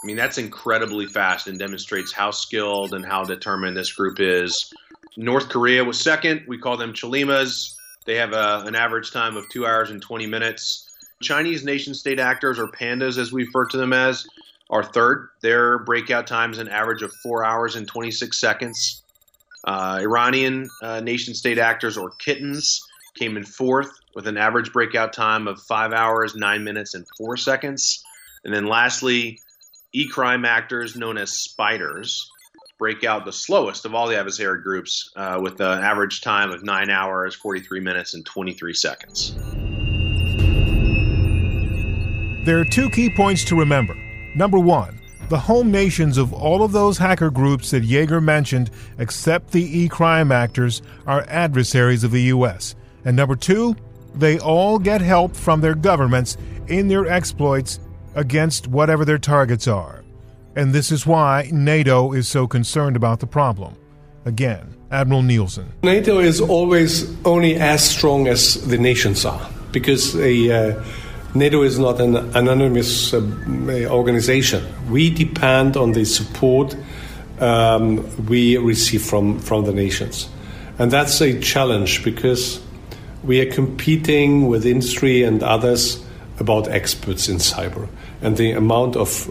I 0.02 0.06
mean, 0.06 0.16
that's 0.16 0.38
incredibly 0.38 1.06
fast 1.06 1.48
and 1.48 1.60
demonstrates 1.60 2.14
how 2.14 2.32
skilled 2.32 2.94
and 2.94 3.06
how 3.06 3.24
determined 3.24 3.76
this 3.76 3.92
group 3.92 4.20
is. 4.20 4.74
North 5.18 5.50
Korea 5.50 5.84
was 5.84 6.00
second. 6.00 6.44
We 6.48 6.58
call 6.58 6.78
them 6.78 6.94
Chollimas. 6.94 7.76
They 8.06 8.16
have 8.16 8.34
a, 8.34 8.64
an 8.66 8.76
average 8.76 9.12
time 9.12 9.36
of 9.36 9.50
two 9.50 9.66
hours 9.66 9.90
and 9.90 10.02
20 10.02 10.28
minutes. 10.28 10.90
Chinese 11.22 11.64
nation 11.64 11.94
state 11.94 12.20
actors, 12.20 12.60
or 12.60 12.68
pandas 12.68 13.18
as 13.18 13.32
we 13.32 13.46
refer 13.46 13.66
to 13.66 13.78
them 13.78 13.94
as, 13.94 14.28
are 14.70 14.84
third. 14.84 15.30
Their 15.42 15.80
breakout 15.80 16.28
time 16.28 16.52
is 16.52 16.60
an 16.60 16.68
average 16.68 17.02
of 17.02 17.14
four 17.24 17.44
hours 17.44 17.76
and 17.76 17.88
26 17.88 18.40
seconds. 18.40 19.02
Uh, 19.64 20.00
Iranian 20.02 20.70
uh, 20.84 21.00
nation 21.00 21.34
state 21.34 21.58
actors, 21.58 21.98
or 21.98 22.12
kittens, 22.20 22.86
came 23.16 23.38
in 23.38 23.46
fourth 23.46 23.90
with 24.14 24.28
an 24.28 24.38
average 24.38 24.72
breakout 24.72 25.14
time 25.14 25.48
of 25.48 25.62
five 25.64 25.94
hours, 25.94 26.36
nine 26.36 26.64
minutes, 26.64 26.94
and 26.94 27.06
four 27.18 27.38
seconds. 27.38 28.04
And 28.44 28.54
then 28.54 28.68
lastly, 28.68 29.40
e 29.94 30.08
crime 30.08 30.46
actors 30.46 30.96
known 30.96 31.18
as 31.18 31.32
spiders 31.32 32.30
break 32.78 33.04
out 33.04 33.26
the 33.26 33.32
slowest 33.32 33.86
of 33.86 33.96
all 33.96 34.08
the 34.08 34.18
adversary 34.18 34.62
groups 34.62 35.10
uh, 35.16 35.40
with 35.42 35.60
an 35.62 35.84
average 35.84 36.22
time 36.22 36.52
of 36.52 36.64
nine 36.64 36.90
hours, 36.90 37.34
43 37.36 37.80
minutes, 37.80 38.14
and 38.14 38.26
23 38.26 38.74
seconds. 38.74 39.36
There 42.46 42.60
are 42.60 42.66
two 42.66 42.90
key 42.90 43.10
points 43.10 43.44
to 43.46 43.56
remember. 43.58 43.96
Number 44.36 44.60
one, 44.60 45.00
the 45.30 45.40
home 45.40 45.72
nations 45.72 46.20
of 46.20 46.34
all 46.34 46.62
of 46.62 46.74
those 46.74 46.98
hacker 47.00 47.32
groups 47.32 47.72
that 47.72 47.84
Yeager 47.84 48.22
mentioned, 48.22 48.70
except 49.00 49.52
the 49.52 49.80
e 49.80 49.88
crime 49.88 50.32
actors, 50.32 50.84
are 51.08 51.26
adversaries 51.28 52.04
of 52.04 52.12
the 52.12 52.22
U.S. 52.24 52.76
And 53.06 53.16
number 53.16 53.36
two, 53.36 53.76
they 54.16 54.40
all 54.40 54.80
get 54.80 55.02
help 55.02 55.36
from 55.36 55.62
their 55.62 55.76
governments 55.76 56.38
in 56.68 56.88
their 56.88 57.06
exploits 57.06 57.80
against 58.16 58.68
whatever 58.68 59.06
their 59.06 59.18
targets 59.20 59.68
are. 59.68 60.04
And 60.56 60.74
this 60.74 60.92
is 60.92 61.06
why 61.06 61.50
NATO 61.52 62.14
is 62.14 62.28
so 62.28 62.48
concerned 62.48 62.96
about 62.96 63.20
the 63.20 63.28
problem. 63.28 63.76
Again, 64.26 64.76
Admiral 64.90 65.22
Nielsen. 65.22 65.72
NATO 65.84 66.20
is 66.20 66.42
always 66.42 67.14
only 67.26 67.56
as 67.56 67.88
strong 67.88 68.28
as 68.28 68.66
the 68.68 68.78
nations 68.78 69.26
are 69.26 69.50
because 69.72 70.16
a. 70.16 70.52
Uh, 70.72 70.84
NATO 71.36 71.64
is 71.64 71.78
not 71.78 72.00
an 72.00 72.16
anonymous 72.34 73.14
uh, 73.14 73.20
organization. 73.90 74.64
We 74.90 75.10
depend 75.10 75.76
on 75.76 75.92
the 75.92 76.06
support 76.06 76.78
um, 77.42 78.26
we 78.28 78.56
receive 78.56 79.02
from, 79.02 79.40
from 79.40 79.66
the 79.66 79.74
nations. 79.74 80.30
And 80.80 80.90
that's 80.90 81.20
a 81.20 81.38
challenge 81.42 82.06
because 82.06 82.62
we 83.26 83.42
are 83.42 83.52
competing 83.52 84.48
with 84.48 84.66
industry 84.66 85.24
and 85.24 85.42
others 85.42 86.04
about 86.40 86.68
experts 86.68 87.28
in 87.28 87.38
cyber. 87.38 87.88
And 88.22 88.38
the 88.38 88.52
amount 88.52 88.96
of 88.96 89.30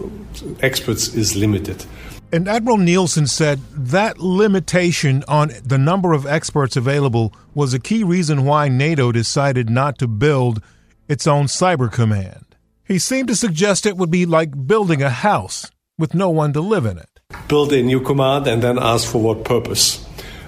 experts 0.61 1.13
is 1.13 1.35
limited. 1.35 1.85
And 2.31 2.47
Admiral 2.47 2.77
Nielsen 2.77 3.27
said 3.27 3.59
that 3.71 4.19
limitation 4.19 5.23
on 5.27 5.51
the 5.63 5.77
number 5.77 6.13
of 6.13 6.25
experts 6.25 6.75
available 6.75 7.33
was 7.53 7.73
a 7.73 7.79
key 7.79 8.03
reason 8.03 8.43
why 8.43 8.67
NATO 8.67 9.11
decided 9.11 9.69
not 9.69 9.97
to 9.99 10.07
build 10.07 10.61
its 11.07 11.27
own 11.27 11.45
cyber 11.45 11.91
command. 11.91 12.45
He 12.83 12.99
seemed 12.99 13.27
to 13.29 13.35
suggest 13.35 13.85
it 13.85 13.97
would 13.97 14.11
be 14.11 14.25
like 14.25 14.67
building 14.67 15.01
a 15.01 15.09
house 15.09 15.71
with 15.97 16.13
no 16.13 16.29
one 16.29 16.53
to 16.53 16.61
live 16.61 16.85
in 16.85 16.97
it. 16.97 17.09
Build 17.47 17.71
a 17.73 17.81
new 17.81 18.01
command 18.01 18.47
and 18.47 18.61
then 18.61 18.77
ask 18.79 19.09
for 19.09 19.21
what 19.21 19.45
purpose. 19.45 20.05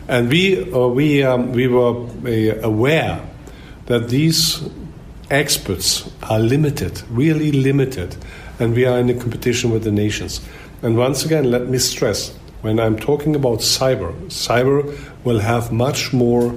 And 0.07 0.29
we, 0.29 0.71
uh, 0.71 0.87
we, 0.87 1.23
um, 1.23 1.51
we 1.51 1.67
were 1.67 2.05
uh, 2.05 2.61
aware 2.61 3.21
that 3.87 4.09
these 4.09 4.63
experts 5.29 6.09
are 6.23 6.39
limited, 6.39 7.01
really 7.09 7.51
limited, 7.51 8.15
and 8.59 8.73
we 8.73 8.85
are 8.85 8.99
in 8.99 9.09
a 9.09 9.13
competition 9.13 9.71
with 9.71 9.83
the 9.83 9.91
nations. 9.91 10.39
And 10.81 10.95
once 10.95 11.25
again, 11.25 11.51
let 11.51 11.67
me 11.67 11.79
stress 11.79 12.37
when 12.61 12.79
I'm 12.79 12.97
talking 12.97 13.35
about 13.35 13.59
cyber, 13.59 14.13
cyber 14.27 14.97
will 15.23 15.39
have 15.39 15.71
much 15.71 16.11
more 16.11 16.55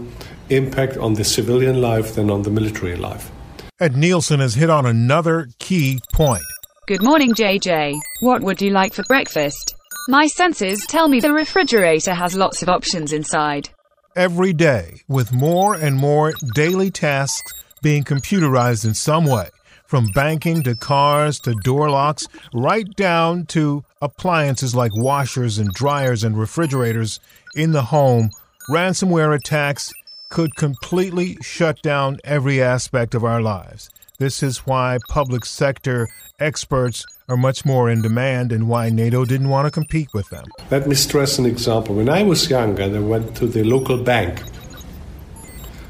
impact 0.49 0.97
on 0.97 1.15
the 1.15 1.25
civilian 1.25 1.81
life 1.81 2.15
than 2.15 2.31
on 2.31 2.43
the 2.43 2.51
military 2.51 2.97
life. 2.97 3.31
Ed 3.79 3.97
Nielsen 3.97 4.41
has 4.41 4.55
hit 4.55 4.71
on 4.71 4.87
another 4.87 5.49
key 5.59 6.01
point. 6.13 6.43
Good 6.87 7.03
morning, 7.03 7.33
JJ. 7.33 7.99
What 8.21 8.43
would 8.43 8.61
you 8.61 8.71
like 8.71 8.93
for 8.93 9.05
breakfast? 9.05 9.77
My 10.09 10.27
senses 10.27 10.85
tell 10.87 11.07
me 11.07 11.21
the 11.21 11.33
refrigerator 11.33 12.15
has 12.15 12.35
lots 12.35 12.63
of 12.63 12.69
options 12.69 13.13
inside. 13.13 13.71
Every 14.17 14.53
day, 14.53 15.03
with 15.07 15.33
more 15.33 15.77
and 15.77 15.97
more 15.97 16.33
daily 16.57 16.91
tasks 16.91 17.53
being 17.81 18.03
computerized 18.03 18.85
in 18.85 18.95
some 18.95 19.25
way, 19.25 19.51
from 19.87 20.09
banking 20.09 20.65
to 20.65 20.75
cars 20.75 21.39
to 21.41 21.55
door 21.55 21.89
locks, 21.91 22.27
right 22.53 22.89
down 22.97 23.47
to 23.47 23.85
appliances 24.03 24.75
like 24.75 24.97
washers 24.97 25.59
and 25.59 25.73
dryers 25.73 26.25
and 26.25 26.37
refrigerators 26.37 27.21
in 27.55 27.71
the 27.71 27.85
home, 27.85 28.31
ransomware 28.69 29.33
attacks 29.33 29.93
could 30.29 30.57
completely 30.57 31.37
shut 31.41 31.81
down 31.81 32.19
every 32.25 32.61
aspect 32.61 33.15
of 33.15 33.23
our 33.23 33.41
lives. 33.41 33.91
This 34.21 34.43
is 34.43 34.67
why 34.67 34.99
public 35.09 35.47
sector 35.47 36.07
experts 36.39 37.07
are 37.31 37.39
much 37.39 37.65
more 37.65 37.89
in 37.89 38.03
demand 38.03 38.53
and 38.53 38.69
why 38.69 38.91
NATO 38.91 39.25
didn't 39.25 39.49
want 39.49 39.65
to 39.65 39.71
compete 39.71 40.13
with 40.13 40.29
them. 40.29 40.45
Let 40.71 40.87
me 40.87 40.95
stress 40.95 41.39
an 41.39 41.47
example. 41.47 41.95
When 41.95 42.11
I 42.11 42.23
was 42.23 42.51
younger, 42.51 42.83
I 42.83 42.99
went 42.99 43.35
to 43.39 43.47
the 43.47 43.65
local 43.65 43.97
bank, 43.97 44.43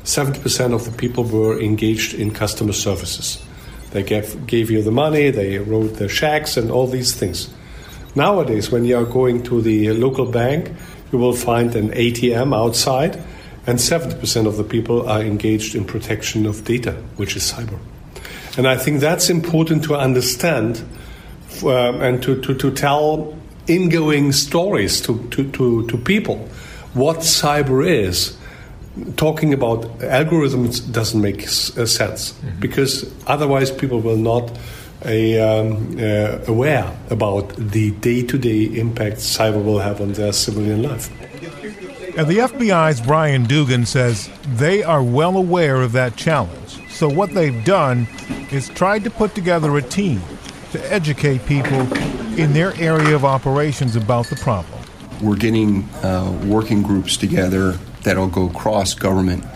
70% 0.05 0.73
of 0.73 0.85
the 0.85 0.93
people 0.97 1.25
were 1.25 1.61
engaged 1.61 2.15
in 2.15 2.31
customer 2.31 2.73
services. 2.73 3.45
They 3.91 4.05
gave, 4.05 4.47
gave 4.47 4.71
you 4.71 4.81
the 4.81 4.93
money, 4.93 5.31
they 5.31 5.59
wrote 5.59 5.95
the 5.97 6.07
checks, 6.07 6.57
and 6.57 6.71
all 6.71 6.87
these 6.87 7.13
things. 7.13 7.53
Nowadays, 8.15 8.71
when 8.71 8.85
you 8.85 8.97
are 8.97 9.05
going 9.05 9.43
to 9.43 9.61
the 9.61 9.93
local 9.95 10.27
bank, 10.27 10.71
you 11.11 11.19
will 11.19 11.35
find 11.35 11.75
an 11.75 11.91
ATM 11.91 12.57
outside, 12.57 13.21
and 13.67 13.81
70% 13.81 14.47
of 14.47 14.57
the 14.57 14.63
people 14.63 15.09
are 15.09 15.21
engaged 15.21 15.75
in 15.75 15.85
protection 15.85 16.47
of 16.47 16.65
data, 16.65 16.93
which 17.17 17.35
is 17.35 17.43
cyber. 17.43 17.81
And 18.57 18.67
I 18.67 18.77
think 18.77 19.01
that's 19.01 19.31
important 19.31 19.85
to 19.85 19.97
understand 19.97 20.85
uh, 21.63 21.93
and 21.99 22.23
to, 22.23 22.41
to, 22.43 22.55
to 22.55 22.71
tell 22.71 23.37
ingoing 23.67 24.33
stories 24.33 25.01
to, 25.03 25.29
to, 25.31 25.51
to, 25.53 25.87
to 25.87 25.99
people 25.99 26.39
what 26.95 27.19
cyber 27.19 27.87
is 27.87 28.37
talking 29.17 29.55
about 29.55 29.83
algorithms 30.01 30.91
doesn't 30.93 31.21
make 31.21 31.43
uh, 31.43 31.87
sense 31.87 32.33
mm-hmm. 32.33 32.61
because 32.61 33.11
otherwise 33.27 33.71
people 33.71 34.01
will 34.01 34.17
not 34.17 34.51
um, 35.05 35.97
uh, 35.99 36.39
aware 36.47 36.95
about 37.09 37.55
the 37.57 37.93
day-to-day 37.93 38.65
impact 38.79 39.17
cyber 39.17 39.63
will 39.65 39.79
have 39.79 40.01
on 40.01 40.13
their 40.13 40.33
civilian 40.33 40.83
life. 40.83 41.09
And 42.19 42.29
the 42.29 42.39
FBI's 42.39 43.01
Brian 43.01 43.45
Dugan 43.45 43.87
says 43.87 44.29
they 44.45 44.83
are 44.83 45.03
well 45.03 45.37
aware 45.37 45.81
of 45.81 45.93
that 45.93 46.17
challenge. 46.17 46.60
So 47.01 47.09
what 47.09 47.33
they've 47.33 47.65
done 47.65 48.07
is 48.53 48.69
tried 48.69 49.05
to 49.05 49.11
put 49.11 49.35
together 49.35 49.75
a 49.79 49.81
team 49.81 50.21
to 50.73 50.93
educate 50.93 51.47
people 51.47 51.91
in 52.39 52.53
their 52.53 52.75
area 52.75 53.17
of 53.17 53.25
operations 53.25 53.97
about 53.97 54.27
the 54.27 54.37
problem. 54.37 54.79
We're 55.23 55.37
getting 55.37 55.85
uh, 56.03 56.31
working 56.45 56.83
groups 56.83 57.17
together 57.17 57.79
that'll 58.03 58.29
go 58.29 58.51
across 58.51 58.93
government 58.93 59.47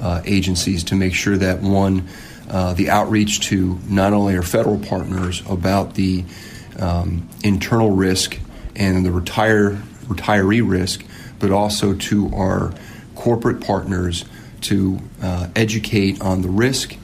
uh, 0.00 0.22
agencies 0.24 0.84
to 0.84 0.94
make 0.94 1.12
sure 1.12 1.36
that 1.36 1.60
one, 1.60 2.06
uh, 2.48 2.74
the 2.74 2.88
outreach 2.88 3.40
to 3.48 3.80
not 3.88 4.12
only 4.12 4.36
our 4.36 4.44
federal 4.44 4.78
partners 4.78 5.42
about 5.50 5.94
the 5.94 6.24
um, 6.78 7.28
internal 7.42 7.90
risk 7.90 8.38
and 8.76 9.04
the 9.04 9.10
retire 9.10 9.72
retiree 10.04 10.62
risk, 10.64 11.04
but 11.40 11.50
also 11.50 11.94
to 11.94 12.32
our 12.32 12.72
corporate 13.16 13.60
partners 13.60 14.24
to 14.62 14.98
uh, 15.22 15.48
educate 15.54 16.20
on 16.20 16.42
the 16.42 16.48
risk 16.48 16.96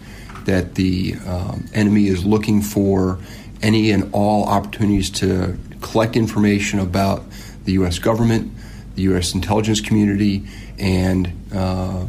that 0.44 0.74
the 0.74 1.14
um, 1.26 1.66
enemy 1.74 2.06
is 2.06 2.24
looking 2.24 2.62
for 2.62 3.18
any 3.62 3.90
and 3.90 4.10
all 4.12 4.44
opportunities 4.44 5.10
to 5.10 5.58
collect 5.80 6.16
information 6.16 6.78
about 6.78 7.22
the 7.64 7.72
U.S. 7.72 7.98
government, 7.98 8.52
the 8.94 9.02
U.S. 9.02 9.34
intelligence 9.34 9.80
community, 9.80 10.46
and 10.78 11.32
uh, 11.54 12.06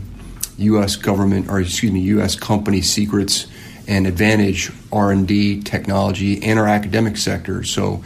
U.S. 0.57 0.95
government, 0.95 1.49
or 1.49 1.59
excuse 1.59 1.91
me, 1.91 1.99
U.S. 2.01 2.35
company 2.35 2.81
secrets 2.81 3.47
and 3.88 4.05
advantage 4.05 4.71
R&D, 4.91 5.63
technology, 5.63 6.43
and 6.43 6.59
our 6.59 6.67
academic 6.67 7.17
sector. 7.17 7.63
So 7.63 8.03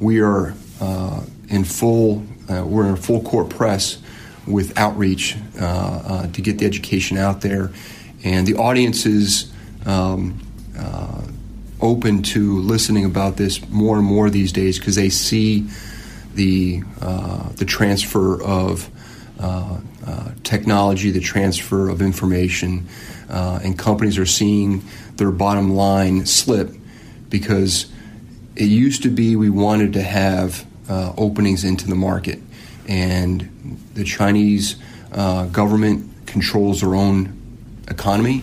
we 0.00 0.20
are 0.20 0.54
uh, 0.80 1.22
in 1.48 1.64
full, 1.64 2.24
uh, 2.48 2.64
we're 2.64 2.86
in 2.86 2.94
a 2.94 2.96
full 2.96 3.22
court 3.22 3.50
press 3.50 3.98
with 4.48 4.76
outreach 4.78 5.36
uh, 5.60 5.64
uh, 5.64 6.26
to 6.28 6.42
get 6.42 6.58
the 6.58 6.66
education 6.66 7.18
out 7.18 7.40
there, 7.40 7.70
and 8.24 8.46
the 8.46 8.54
audience 8.54 9.06
is 9.06 9.52
um, 9.86 10.40
uh, 10.78 11.22
open 11.80 12.22
to 12.22 12.60
listening 12.60 13.04
about 13.04 13.36
this 13.36 13.66
more 13.68 13.96
and 13.96 14.06
more 14.06 14.30
these 14.30 14.52
days 14.52 14.78
because 14.78 14.96
they 14.96 15.08
see 15.10 15.68
the 16.34 16.82
the 17.56 17.64
transfer 17.64 18.40
of 18.42 18.88
uh, 19.40 19.78
uh, 20.04 20.30
technology, 20.42 21.12
the 21.12 21.20
transfer 21.20 21.88
of 21.88 22.02
information, 22.02 22.88
uh, 23.30 23.60
and 23.62 23.78
companies 23.78 24.18
are 24.18 24.26
seeing 24.26 24.82
their 25.14 25.30
bottom 25.30 25.74
line 25.74 26.26
slip 26.26 26.74
because 27.28 27.86
it 28.56 28.64
used 28.64 29.04
to 29.04 29.10
be 29.10 29.36
we 29.36 29.48
wanted 29.48 29.92
to 29.92 30.02
have 30.02 30.66
uh, 30.88 31.12
openings 31.16 31.62
into 31.62 31.86
the 31.86 31.94
market, 31.94 32.40
and 32.88 33.78
the 33.94 34.02
Chinese 34.02 34.76
uh, 35.12 35.46
government 35.46 36.10
controls 36.26 36.80
their 36.80 36.94
own 36.94 37.34
economy, 37.88 38.38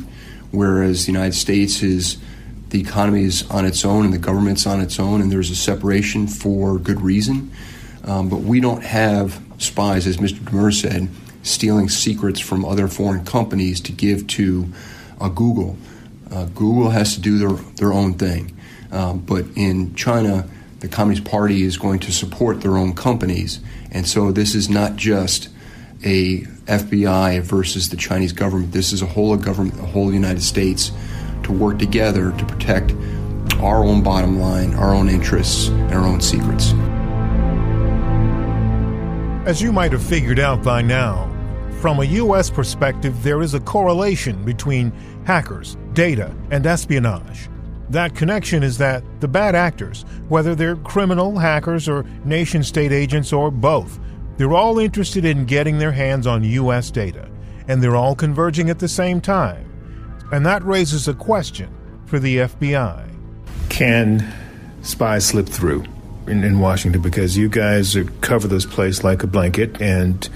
whereas 0.51 1.05
the 1.05 1.11
United 1.11 1.33
States 1.33 1.83
is 1.83 2.17
the 2.69 2.79
economy 2.79 3.23
is 3.23 3.49
on 3.49 3.65
its 3.65 3.85
own 3.85 4.05
and 4.05 4.13
the 4.13 4.19
government's 4.19 4.65
on 4.65 4.79
its 4.79 4.99
own, 4.99 5.21
and 5.21 5.31
there's 5.31 5.49
a 5.49 5.55
separation 5.55 6.27
for 6.27 6.77
good 6.77 7.01
reason. 7.01 7.51
Um, 8.03 8.29
but 8.29 8.41
we 8.41 8.59
don't 8.59 8.83
have 8.83 9.41
spies, 9.57 10.05
as 10.07 10.17
Mr. 10.17 10.39
Demers 10.39 10.81
said, 10.81 11.09
stealing 11.43 11.89
secrets 11.89 12.39
from 12.39 12.65
other 12.65 12.87
foreign 12.87 13.25
companies 13.25 13.81
to 13.81 13.91
give 13.91 14.27
to 14.27 14.71
uh, 15.19 15.29
Google. 15.29 15.77
Uh, 16.31 16.45
Google 16.45 16.89
has 16.89 17.15
to 17.15 17.21
do 17.21 17.37
their, 17.37 17.57
their 17.75 17.93
own 17.93 18.13
thing. 18.13 18.55
Um, 18.91 19.19
but 19.19 19.45
in 19.55 19.95
China, 19.95 20.47
the 20.79 20.87
Communist 20.87 21.25
Party 21.25 21.63
is 21.63 21.77
going 21.77 21.99
to 21.99 22.11
support 22.11 22.61
their 22.61 22.77
own 22.77 22.93
companies. 22.93 23.59
And 23.95 24.05
so 24.05 24.33
this 24.33 24.55
is 24.55 24.67
not 24.67 24.97
just 24.97 25.47
a 26.03 26.41
FBI 26.67 27.41
versus 27.41 27.87
the 27.87 27.95
Chinese 27.95 28.33
government. 28.33 28.73
This 28.73 28.91
is 28.91 29.01
a 29.01 29.05
whole 29.05 29.33
of 29.33 29.41
government, 29.41 29.77
the 29.77 29.85
whole 29.85 30.13
United 30.13 30.43
States 30.43 30.91
to 31.43 31.53
work 31.53 31.79
together 31.79 32.33
to 32.37 32.45
protect 32.45 32.91
our 33.61 33.85
own 33.85 34.03
bottom 34.03 34.37
line, 34.37 34.73
our 34.73 34.93
own 34.93 35.07
interests, 35.07 35.69
and 35.69 35.93
our 35.93 36.05
own 36.05 36.19
secrets. 36.19 36.73
As 39.47 39.61
you 39.61 39.71
might 39.71 39.93
have 39.93 40.03
figured 40.03 40.39
out 40.39 40.61
by 40.61 40.81
now, 40.81 41.31
from 41.79 41.99
a 41.99 42.03
U.S. 42.03 42.49
perspective, 42.49 43.23
there 43.23 43.41
is 43.41 43.53
a 43.53 43.61
correlation 43.61 44.43
between 44.43 44.91
hackers, 45.23 45.77
data, 45.93 46.35
and 46.51 46.65
espionage. 46.65 47.47
That 47.89 48.15
connection 48.15 48.63
is 48.63 48.77
that 48.79 49.03
the 49.21 49.27
bad 49.27 49.55
actors, 49.55 50.03
whether 50.27 50.55
they're 50.55 50.75
criminal, 50.77 51.37
hackers, 51.37 51.87
or 51.87 52.03
nation 52.23 52.63
state 52.63 52.91
agents, 52.91 53.31
or 53.31 53.51
both, 53.51 53.99
they're 54.37 54.53
all 54.53 54.79
interested 54.79 55.23
in 55.25 55.45
getting 55.45 55.77
their 55.77 55.91
hands 55.91 56.27
on 56.27 56.43
U.S. 56.43 56.91
data, 56.91 57.29
and 57.67 57.81
they're 57.81 57.95
all 57.95 58.15
converging 58.15 58.69
at 58.69 58.79
the 58.79 58.87
same 58.87 59.21
time. 59.21 59.71
And 60.31 60.45
that 60.45 60.63
raises 60.63 61.07
a 61.07 61.13
question 61.13 61.69
for 62.05 62.19
the 62.19 62.37
FBI. 62.37 63.09
Can 63.69 64.33
spies 64.81 65.25
slip 65.27 65.47
through? 65.47 65.85
in, 66.27 66.43
in 66.43 66.59
Washington 66.59 67.01
because 67.01 67.37
you 67.37 67.49
guys 67.49 67.95
are, 67.95 68.05
cover 68.21 68.47
this 68.47 68.65
place 68.65 69.03
like 69.03 69.23
a 69.23 69.27
blanket, 69.27 69.79
and 69.81 70.27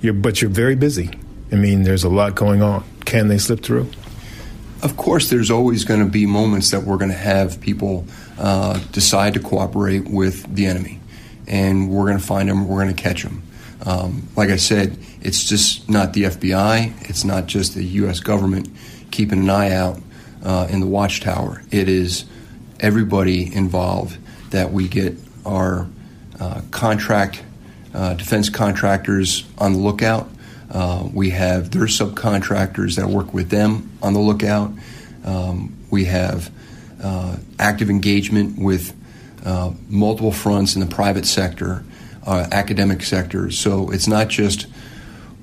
you're 0.00 0.14
but 0.14 0.40
you're 0.42 0.50
very 0.50 0.74
busy. 0.74 1.10
I 1.52 1.56
mean, 1.56 1.82
there's 1.82 2.04
a 2.04 2.08
lot 2.08 2.34
going 2.34 2.62
on. 2.62 2.84
Can 3.04 3.28
they 3.28 3.38
slip 3.38 3.62
through? 3.62 3.90
Of 4.82 4.96
course, 4.96 5.28
there's 5.28 5.50
always 5.50 5.84
going 5.84 6.00
to 6.00 6.10
be 6.10 6.24
moments 6.26 6.70
that 6.70 6.82
we're 6.84 6.98
going 6.98 7.10
to 7.10 7.16
have 7.16 7.60
people 7.60 8.06
uh, 8.38 8.78
decide 8.92 9.34
to 9.34 9.40
cooperate 9.40 10.08
with 10.08 10.54
the 10.54 10.66
enemy. 10.66 11.00
and 11.48 11.90
we're 11.90 12.04
going 12.04 12.18
to 12.18 12.24
find 12.24 12.48
them. 12.48 12.68
We're 12.68 12.82
going 12.84 12.94
to 12.94 13.02
catch 13.02 13.22
them. 13.22 13.42
Um, 13.84 14.28
like 14.36 14.50
I 14.50 14.56
said, 14.56 14.98
it's 15.22 15.48
just 15.48 15.88
not 15.88 16.12
the 16.12 16.24
FBI. 16.24 17.08
It's 17.08 17.24
not 17.24 17.46
just 17.46 17.74
the 17.74 17.84
U.S. 17.84 18.20
government 18.20 18.68
keeping 19.10 19.38
an 19.38 19.50
eye 19.50 19.72
out 19.72 19.98
uh, 20.44 20.68
in 20.70 20.80
the 20.80 20.86
watchtower. 20.86 21.62
It 21.70 21.88
is 21.88 22.26
everybody 22.80 23.52
involved 23.54 24.18
that 24.50 24.72
we 24.72 24.88
get 24.88 25.16
our 25.46 25.88
uh, 26.38 26.60
contract 26.70 27.42
uh, 27.94 28.14
defense 28.14 28.50
contractors 28.50 29.44
on 29.56 29.72
the 29.72 29.78
lookout. 29.78 30.28
Uh, 30.70 31.08
we 31.12 31.30
have 31.30 31.70
their 31.70 31.86
subcontractors 31.86 32.96
that 32.96 33.08
work 33.08 33.32
with 33.32 33.48
them 33.50 33.90
on 34.02 34.12
the 34.12 34.20
lookout. 34.20 34.72
Um, 35.24 35.76
we 35.90 36.04
have 36.06 36.50
uh, 37.02 37.36
active 37.58 37.90
engagement 37.90 38.58
with 38.58 38.94
uh, 39.44 39.72
multiple 39.88 40.32
fronts 40.32 40.74
in 40.74 40.80
the 40.80 40.86
private 40.86 41.26
sector, 41.26 41.84
uh, 42.26 42.46
academic 42.52 43.02
sector. 43.02 43.50
So 43.50 43.90
it's 43.90 44.06
not 44.06 44.28
just 44.28 44.66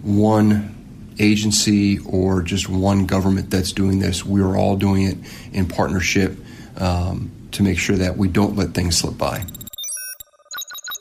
one 0.01 0.75
agency 1.17 1.99
or 1.99 2.41
just 2.41 2.69
one 2.69 3.05
government 3.05 3.49
that's 3.49 3.71
doing 3.71 3.99
this. 3.99 4.25
We 4.25 4.41
are 4.41 4.55
all 4.55 4.75
doing 4.75 5.03
it 5.03 5.17
in 5.53 5.67
partnership 5.67 6.37
um, 6.77 7.31
to 7.51 7.63
make 7.63 7.79
sure 7.79 7.95
that 7.95 8.17
we 8.17 8.27
don't 8.27 8.55
let 8.55 8.73
things 8.73 8.97
slip 8.97 9.17
by. 9.17 9.45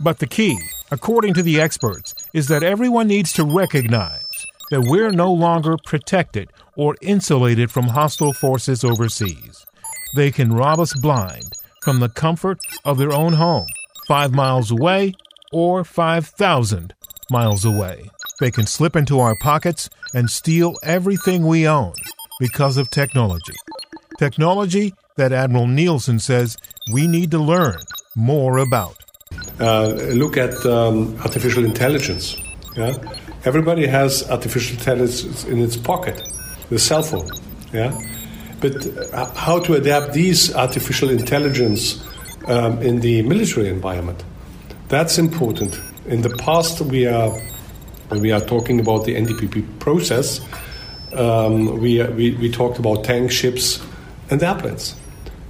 But 0.01 0.19
the 0.19 0.27
key, 0.27 0.59
according 0.91 1.35
to 1.35 1.43
the 1.43 1.61
experts, 1.61 2.15
is 2.35 2.49
that 2.49 2.65
everyone 2.65 3.07
needs 3.07 3.33
to 3.33 3.45
recognize 3.45 4.21
that 4.71 4.83
we're 4.83 5.13
no 5.13 5.33
longer 5.33 5.77
protected 5.85 6.51
or 6.77 6.97
insulated 7.01 7.71
from 7.71 7.85
hostile 7.85 8.33
forces 8.33 8.85
overseas. 8.85 9.65
They 10.17 10.31
can 10.33 10.53
rob 10.53 10.81
us 10.81 10.93
blind 10.95 11.45
from 11.83 12.01
the 12.01 12.09
comfort 12.09 12.59
of 12.85 12.99
their 12.99 13.13
own 13.13 13.35
home, 13.35 13.69
five 14.09 14.33
miles 14.33 14.71
away 14.73 15.15
or 15.53 15.85
5,000 15.85 16.93
miles 17.31 17.65
away. 17.65 18.11
They 18.41 18.51
can 18.51 18.67
slip 18.67 18.97
into 18.97 19.21
our 19.21 19.37
pockets 19.41 19.89
and 20.13 20.29
steal 20.29 20.75
everything 20.83 21.47
we 21.47 21.69
own 21.69 21.95
because 22.41 22.77
of 22.77 22.91
technology. 22.91 23.55
Technology 24.19 24.93
that 25.17 25.33
Admiral 25.33 25.69
Nielsen 25.69 26.19
says 26.19 26.57
we 26.93 27.07
need 27.07 27.31
to 27.31 27.39
learn 27.39 27.79
more 28.17 28.59
about. 28.59 29.04
Uh, 29.61 29.89
look 30.13 30.37
at 30.37 30.65
um, 30.67 31.17
artificial 31.21 31.65
intelligence. 31.65 32.37
Yeah? 32.77 32.97
Everybody 33.45 33.87
has 33.87 34.29
artificial 34.31 34.77
intelligence 34.77 35.45
in 35.45 35.61
its 35.61 35.77
pocket, 35.77 36.23
the 36.71 36.79
cell 36.79 37.03
phone. 37.03 37.29
Yeah? 37.73 37.99
But 38.61 38.87
uh, 39.13 39.27
how 39.35 39.61
to 39.61 39.75
adapt 39.75 40.13
these 40.13 40.55
artificial 40.55 41.11
intelligence 41.11 42.03
um, 42.47 42.83
in 42.83 43.01
the 43.01 43.23
military 43.23 43.69
environment? 43.69 44.25
That's 44.89 45.19
important. 45.19 45.81
In 46.07 46.23
the 46.23 46.31
past, 46.31 46.81
we 46.81 47.07
are 47.07 47.33
we 48.11 48.33
are 48.33 48.41
talking 48.41 48.81
about 48.81 49.05
the 49.05 49.15
NDPP 49.15 49.79
process, 49.79 50.41
um, 51.15 51.81
we, 51.81 52.03
we, 52.03 52.33
we 52.33 52.51
talked 52.51 52.79
about 52.79 53.05
tank 53.05 53.31
ships 53.31 53.81
and 54.31 54.43
airplanes. 54.43 54.95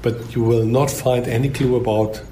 But 0.03 0.35
you 0.35 0.43
will 0.43 0.65
not 0.65 0.91
find 0.91 1.27
any 1.27 1.49
clue 1.49 1.77
about 1.77 2.23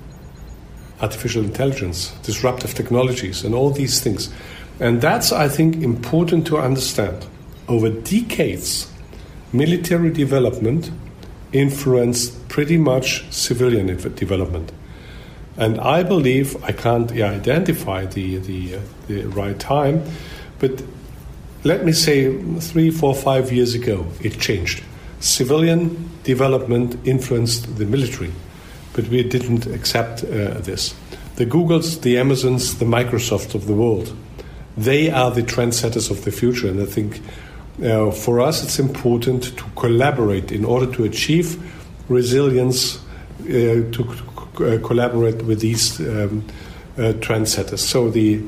artificial 1.03 1.43
intelligence, 1.43 2.13
disruptive 2.23 2.75
technologies, 2.75 3.45
and 3.45 3.55
all 3.55 3.71
these 3.71 4.01
things. 4.01 4.33
And 4.81 5.01
that's, 5.01 5.33
I 5.33 5.49
think, 5.49 5.83
important 5.83 6.47
to 6.47 6.59
understand. 6.59 7.27
Over 7.69 7.91
decades, 7.91 8.91
military 9.53 10.11
development 10.11 10.91
influenced 11.53 12.49
pretty 12.49 12.79
much 12.79 13.31
civilian 13.31 13.87
development. 14.15 14.73
And 15.57 15.79
I 15.81 16.03
believe 16.03 16.63
I 16.65 16.73
can't 16.73 17.13
identify 17.13 18.07
the, 18.07 18.39
the, 18.39 18.77
uh, 18.77 18.81
the 19.07 19.25
right 19.27 19.59
time, 19.59 20.03
but 20.59 20.83
let 21.65 21.85
me 21.85 21.93
say 21.93 22.43
three, 22.59 22.91
four, 22.91 23.15
five 23.15 23.53
years 23.53 23.75
ago, 23.75 24.07
it 24.21 24.41
changed. 24.41 24.83
Civilian 25.21 26.11
development 26.25 26.97
influenced 27.07 27.77
the 27.77 27.85
military, 27.85 28.33
but 28.93 29.09
we 29.09 29.23
didn't 29.23 29.67
accept 29.67 30.25
uh, 30.25 30.59
this. 30.61 30.95
The 31.37 31.47
Googles, 31.47 32.03
the 32.03 32.19
Amazons, 32.19 32.79
the 32.79 32.85
Microsofts 32.85 33.55
of 33.55 33.67
the 33.67 33.75
world, 33.75 34.15
they 34.77 35.11
are 35.11 35.31
the 35.31 35.43
trendsetters 35.43 36.11
of 36.11 36.25
the 36.25 36.31
future. 36.31 36.69
And 36.69 36.81
I 36.81 36.87
think 36.87 37.21
uh, 37.83 38.11
for 38.11 38.41
us 38.41 38.63
it's 38.63 38.79
important 38.79 39.57
to 39.57 39.65
collaborate 39.77 40.53
in 40.53 40.65
order 40.65 40.87
to 40.95 41.05
achieve 41.05 41.63
resilience, 42.09 42.99
uh, 43.41 43.89
to 43.93 44.17
uh, 44.57 44.79
collaborate 44.87 45.43
with 45.43 45.61
these 45.61 46.01
um, 46.01 46.45
uh, 46.99 47.13
trendsetters. 47.21 47.79
So 47.79 48.11
the 48.11 48.43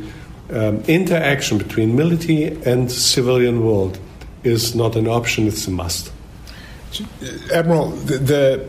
um, 0.50 0.82
interaction 0.86 1.58
between 1.58 1.96
military 1.96 2.56
and 2.64 2.90
civilian 2.92 3.64
world 3.64 3.98
is 4.42 4.74
not 4.74 4.96
an 4.96 5.08
option; 5.08 5.46
it's 5.46 5.66
a 5.66 5.70
must. 5.70 6.12
Admiral, 7.52 7.88
the, 7.88 8.18
the 8.18 8.68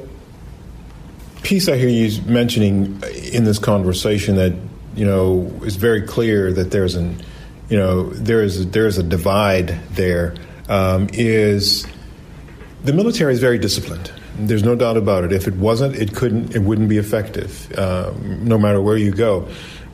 piece 1.46 1.70
I 1.70 1.78
hear 1.78 1.90
you 1.90 2.22
mentioning 2.24 3.02
in 3.32 3.44
this 3.46 3.60
conversation 3.60 4.36
that 4.36 4.54
you 4.96 5.06
know 5.06 5.52
is 5.64 5.76
very 5.76 6.02
clear 6.02 6.52
that 6.52 6.72
there's 6.72 6.96
an 6.96 7.22
you 7.70 7.78
know 7.78 8.10
there 8.10 8.42
is 8.42 8.62
a, 8.62 8.66
there 8.66 8.88
is 8.88 8.98
a 8.98 9.04
divide 9.04 9.80
there 9.92 10.36
um, 10.68 11.08
is 11.14 11.86
the 12.84 12.94
military 12.94 13.34
is 13.34 13.40
very 13.40 13.58
disciplined. 13.58 14.12
There's 14.38 14.64
no 14.64 14.76
doubt 14.76 14.98
about 14.98 15.24
it. 15.24 15.32
If 15.32 15.48
it 15.48 15.56
wasn't, 15.56 15.96
it 15.96 16.14
couldn't, 16.16 16.56
it 16.56 16.60
wouldn't 16.60 16.90
be 16.90 16.98
effective, 16.98 17.72
uh, 17.78 18.14
no 18.22 18.58
matter 18.58 18.82
where 18.82 18.98
you 18.98 19.12
go. 19.12 19.48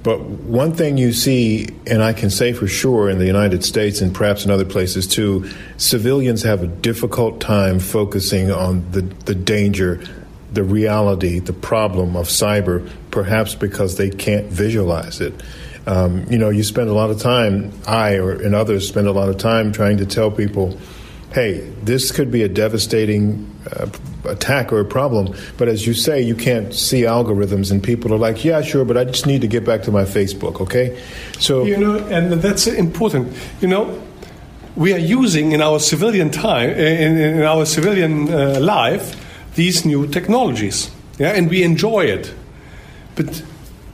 But 0.04 0.20
one 0.22 0.74
thing 0.74 0.98
you 0.98 1.14
see, 1.14 1.68
and 1.86 2.04
I 2.04 2.12
can 2.12 2.30
say 2.32 2.54
for 2.54 2.68
sure 2.68 3.10
in 3.10 3.20
the 3.20 3.28
United 3.28 3.64
States 3.64 4.02
and 4.02 4.14
perhaps 4.14 4.44
in 4.44 4.52
other 4.52 4.66
places 4.66 5.06
too, 5.06 5.50
civilians 5.78 6.42
have 6.42 6.64
a 6.64 6.68
difficult 6.68 7.40
time 7.40 7.80
focusing 7.80 8.52
on 8.52 8.90
the, 8.92 9.02
the 9.02 9.36
danger, 9.36 10.04
the 10.52 10.64
reality, 10.64 11.40
the 11.40 11.54
problem 11.54 12.16
of 12.16 12.28
cyber, 12.28 12.90
perhaps 13.10 13.56
because 13.56 13.98
they 13.98 14.10
can't 14.10 14.48
visualize 14.48 15.22
it. 15.22 15.34
Um, 15.88 16.26
you 16.30 16.38
know, 16.38 16.50
you 16.50 16.64
spend 16.64 16.90
a 16.90 16.94
lot 16.94 17.10
of 17.10 17.20
time, 17.20 17.72
I 17.88 18.16
or 18.16 18.32
and 18.32 18.54
others 18.54 18.88
spend 18.88 19.08
a 19.08 19.12
lot 19.12 19.30
of 19.30 19.38
time 19.38 19.72
trying 19.72 19.98
to 19.98 20.06
tell 20.06 20.30
people 20.30 20.78
hey, 21.32 21.62
this 21.82 22.12
could 22.12 22.30
be 22.30 22.44
a 22.44 22.50
devastating 22.50 23.50
uh, 23.72 23.88
attack 24.26 24.72
or 24.72 24.82
a 24.82 24.86
problem. 24.86 25.36
But 25.58 25.68
as 25.68 25.88
you 25.88 25.94
say, 25.94 26.22
you 26.22 26.36
can't 26.36 26.74
see 26.74 27.02
algorithms, 27.04 27.72
and 27.72 27.82
people 27.82 28.14
are 28.14 28.18
like, 28.18 28.44
yeah, 28.44 28.62
sure, 28.62 28.86
but 28.86 28.98
I 28.98 29.06
just 29.06 29.26
need 29.26 29.42
to 29.42 29.48
get 29.48 29.66
back 29.66 29.84
to 29.84 29.92
my 29.92 30.04
Facebook, 30.04 30.62
okay? 30.62 31.02
So 31.40 31.64
you 31.64 31.78
know, 31.78 31.98
and 32.08 32.34
that's 32.34 32.68
important. 32.68 33.36
You 33.62 33.70
know, 33.70 34.02
we 34.76 34.94
are 34.94 35.00
using 35.00 35.54
in 35.54 35.62
our 35.62 35.80
civilian 35.80 36.32
time, 36.32 36.70
in, 36.70 37.18
in 37.18 37.44
our 37.44 37.66
civilian 37.66 38.32
uh, 38.32 38.60
life, 38.60 39.16
these 39.62 39.86
new 39.86 40.08
technologies, 40.08 40.90
yeah, 41.20 41.38
and 41.38 41.48
we 41.48 41.62
enjoy 41.62 42.02
it. 42.02 42.34
But 43.16 43.44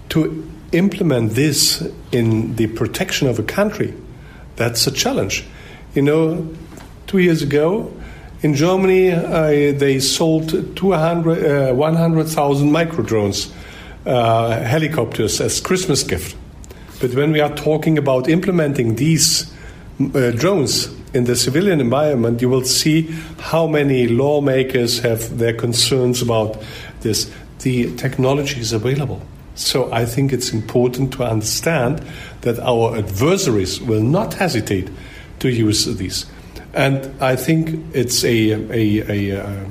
to 0.09 0.49
implement 0.71 1.33
this 1.33 1.83
in 2.13 2.55
the 2.55 2.67
protection 2.67 3.27
of 3.27 3.37
a 3.37 3.43
country, 3.43 3.93
that's 4.55 4.87
a 4.87 4.91
challenge. 4.91 5.43
You 5.93 6.03
know, 6.03 6.55
two 7.07 7.17
years 7.17 7.41
ago. 7.41 7.91
In 8.43 8.53
Germany, 8.53 9.11
uh, 9.11 9.73
they 9.83 9.99
sold 9.99 10.75
200, 10.75 11.71
uh, 11.71 11.73
100,000 11.73 12.71
micro 12.71 13.03
drones, 13.03 13.51
uh, 14.05 14.61
helicopters, 14.61 15.41
as 15.41 15.59
Christmas 15.59 16.03
gift. 16.03 16.35
But 17.01 17.13
when 17.13 17.31
we 17.31 17.41
are 17.41 17.53
talking 17.55 17.97
about 17.97 18.29
implementing 18.29 18.95
these 18.95 19.51
uh, 19.99 20.31
drones 20.31 20.87
in 21.17 21.23
the 21.23 21.35
civilian 21.35 21.81
environment, 21.81 22.41
you 22.41 22.47
will 22.47 22.63
see 22.63 23.09
how 23.39 23.65
many 23.65 24.07
lawmakers 24.07 24.99
have 24.99 25.39
their 25.39 25.53
concerns 25.53 26.21
about 26.21 26.61
this. 27.01 27.29
The 27.59 27.95
technology 27.95 28.59
is 28.59 28.71
available. 28.71 29.21
So 29.55 29.91
I 29.91 30.05
think 30.05 30.31
it's 30.31 30.53
important 30.53 31.13
to 31.13 31.23
understand 31.23 32.05
that 32.41 32.59
our 32.59 32.95
adversaries 32.95 33.81
will 33.81 34.03
not 34.03 34.35
hesitate 34.35 34.89
to 35.39 35.49
use 35.49 35.85
these. 35.85 36.27
And 36.73 37.11
I 37.19 37.35
think 37.35 37.95
it's 37.95 38.23
a, 38.23 38.51
a, 38.51 39.31
a, 39.31 39.41
uh, 39.43 39.65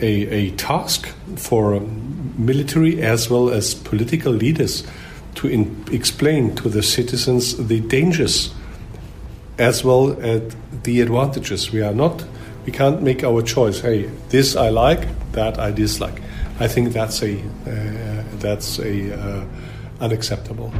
a, 0.00 0.10
a 0.10 0.50
task 0.56 1.06
for 1.36 1.78
military 2.36 3.00
as 3.00 3.30
well 3.30 3.50
as 3.50 3.74
political 3.74 4.32
leaders 4.32 4.84
to 5.36 5.46
in, 5.46 5.84
explain 5.92 6.56
to 6.56 6.68
the 6.68 6.82
citizens 6.82 7.56
the 7.68 7.78
dangers 7.80 8.52
as 9.58 9.84
well 9.84 10.18
as 10.20 10.54
the 10.84 11.00
advantages. 11.00 11.72
We 11.72 11.82
are 11.82 11.92
not, 11.94 12.24
we 12.64 12.72
can't 12.72 13.02
make 13.02 13.24
our 13.24 13.42
choice. 13.42 13.80
Hey, 13.80 14.06
this 14.28 14.56
I 14.56 14.70
like, 14.70 15.06
that 15.32 15.58
I 15.58 15.70
dislike. 15.70 16.22
I 16.60 16.66
think 16.66 16.92
that's 16.92 17.22
a 17.22 17.38
uh, 17.38 18.24
that's 18.38 18.78
a 18.78 19.14
uh, 19.14 19.44
unacceptable. 20.00 20.72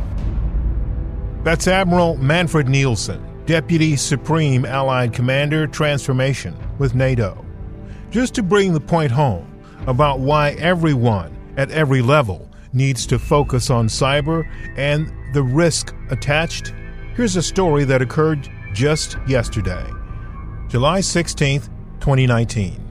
That's 1.45 1.69
Admiral 1.69 2.17
Manfred 2.17 2.69
Nielsen. 2.69 3.25
Deputy 3.47 3.97
Supreme 3.97 4.67
Allied 4.67 5.15
Commander 5.15 5.67
Transformation 5.67 6.55
with 6.79 6.95
NATO. 6.95 7.45
Just 8.11 8.35
to 8.35 8.43
bring 8.43 8.75
the 8.75 8.81
point 8.81 9.11
home 9.11 9.47
about 9.87 10.21
why 10.21 10.51
everyone 10.59 11.35
at 11.57 11.71
every 11.71 12.03
level 12.03 12.51
needs 12.75 13.07
to 13.07 13.19
focus 13.19 13.71
on 13.71 13.87
cyber 13.87 14.47
and 14.77 15.11
the 15.33 15.43
risk 15.43 15.95
attached? 16.11 16.75
Here's 17.15 17.37
a 17.37 17.43
story 17.43 17.85
that 17.85 18.03
occurred 18.03 18.51
just 18.73 19.17
yesterday, 19.27 19.85
July 20.69 21.01
16th, 21.01 21.69
2019. 22.01 22.85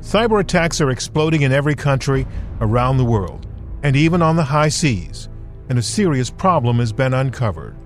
Cyber 0.00 0.40
attacks 0.40 0.80
are 0.80 0.90
exploding 0.90 1.42
in 1.42 1.52
every 1.52 1.74
country 1.74 2.26
around 2.60 2.96
the 2.96 3.04
world, 3.04 3.46
and 3.82 3.94
even 3.96 4.22
on 4.22 4.36
the 4.36 4.44
high 4.44 4.68
seas, 4.68 5.28
and 5.68 5.78
a 5.78 5.82
serious 5.82 6.30
problem 6.30 6.78
has 6.78 6.92
been 6.92 7.12
uncovered. 7.12 7.76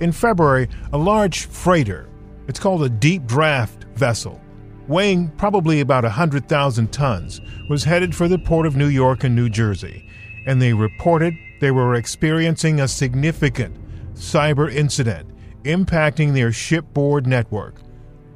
In 0.00 0.12
February, 0.12 0.68
a 0.92 0.98
large 0.98 1.46
freighter, 1.46 2.08
it's 2.46 2.60
called 2.60 2.84
a 2.84 2.88
deep 2.88 3.26
draft 3.26 3.84
vessel, 3.94 4.40
weighing 4.86 5.28
probably 5.30 5.80
about 5.80 6.04
100,000 6.04 6.92
tons, 6.92 7.40
was 7.68 7.84
headed 7.84 8.14
for 8.14 8.28
the 8.28 8.38
port 8.38 8.66
of 8.66 8.76
New 8.76 8.88
York 8.88 9.24
and 9.24 9.34
New 9.34 9.48
Jersey, 9.48 10.08
and 10.46 10.60
they 10.60 10.72
reported 10.72 11.34
they 11.60 11.70
were 11.70 11.94
experiencing 11.94 12.80
a 12.80 12.88
significant 12.88 13.76
cyber 14.14 14.72
incident 14.72 15.28
impacting 15.64 16.32
their 16.32 16.52
shipboard 16.52 17.26
network. 17.26 17.76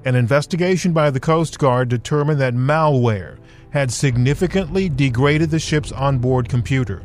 An 0.05 0.15
investigation 0.15 0.93
by 0.93 1.11
the 1.11 1.21
Coast 1.21 1.59
Guard 1.59 1.89
determined 1.89 2.41
that 2.41 2.55
malware 2.55 3.39
had 3.71 3.91
significantly 3.93 4.89
degraded 4.89 5.51
the 5.51 5.59
ship's 5.59 5.93
onboard 5.93 6.49
computer. 6.49 7.03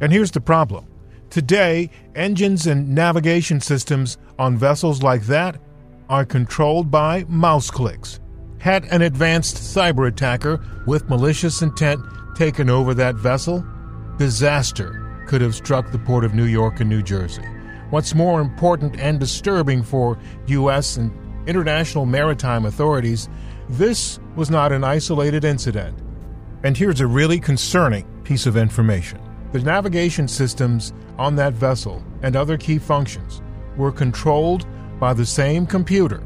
And 0.00 0.12
here's 0.12 0.30
the 0.30 0.40
problem 0.40 0.86
today, 1.30 1.90
engines 2.14 2.66
and 2.66 2.94
navigation 2.94 3.60
systems 3.60 4.18
on 4.38 4.56
vessels 4.56 5.02
like 5.02 5.22
that 5.22 5.60
are 6.08 6.24
controlled 6.24 6.90
by 6.90 7.24
mouse 7.28 7.70
clicks. 7.70 8.20
Had 8.58 8.84
an 8.86 9.02
advanced 9.02 9.56
cyber 9.56 10.08
attacker 10.08 10.60
with 10.86 11.08
malicious 11.08 11.62
intent 11.62 12.00
taken 12.34 12.70
over 12.70 12.94
that 12.94 13.14
vessel, 13.14 13.64
disaster 14.18 15.24
could 15.26 15.40
have 15.40 15.54
struck 15.54 15.90
the 15.90 15.98
port 15.98 16.24
of 16.24 16.34
New 16.34 16.44
York 16.44 16.80
and 16.80 16.90
New 16.90 17.02
Jersey. 17.02 17.44
What's 17.92 18.14
more 18.14 18.40
important 18.40 18.98
and 18.98 19.20
disturbing 19.20 19.82
for 19.82 20.18
U.S. 20.46 20.96
and 20.96 21.12
international 21.46 22.06
maritime 22.06 22.64
authorities, 22.64 23.28
this 23.68 24.18
was 24.34 24.48
not 24.48 24.72
an 24.72 24.82
isolated 24.82 25.44
incident. 25.44 25.98
And 26.62 26.74
here's 26.74 27.02
a 27.02 27.06
really 27.06 27.38
concerning 27.38 28.06
piece 28.24 28.46
of 28.46 28.56
information 28.56 29.20
the 29.52 29.58
navigation 29.58 30.26
systems 30.26 30.94
on 31.18 31.36
that 31.36 31.52
vessel 31.52 32.02
and 32.22 32.34
other 32.34 32.56
key 32.56 32.78
functions 32.78 33.42
were 33.76 33.92
controlled 33.92 34.64
by 34.98 35.12
the 35.12 35.26
same 35.26 35.66
computer 35.66 36.22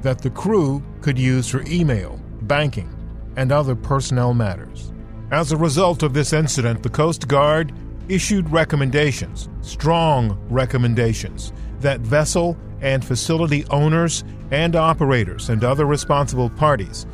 that 0.00 0.22
the 0.22 0.30
crew 0.30 0.82
could 1.02 1.18
use 1.18 1.50
for 1.50 1.62
email, 1.66 2.18
banking, 2.44 2.88
and 3.36 3.52
other 3.52 3.76
personnel 3.76 4.32
matters. 4.32 4.90
As 5.30 5.52
a 5.52 5.56
result 5.58 6.02
of 6.02 6.14
this 6.14 6.32
incident, 6.32 6.82
the 6.82 6.88
Coast 6.88 7.28
Guard 7.28 7.74
issued 8.10 8.50
recommendations, 8.50 9.48
strong 9.60 10.38
recommendations, 10.50 11.52
that 11.80 12.00
vessel 12.00 12.56
and 12.80 13.04
facility 13.04 13.64
owners 13.70 14.24
and 14.50 14.74
operators 14.76 15.48
and 15.48 15.64
other 15.64 15.86
responsible 15.86 16.50
parties 16.50 17.06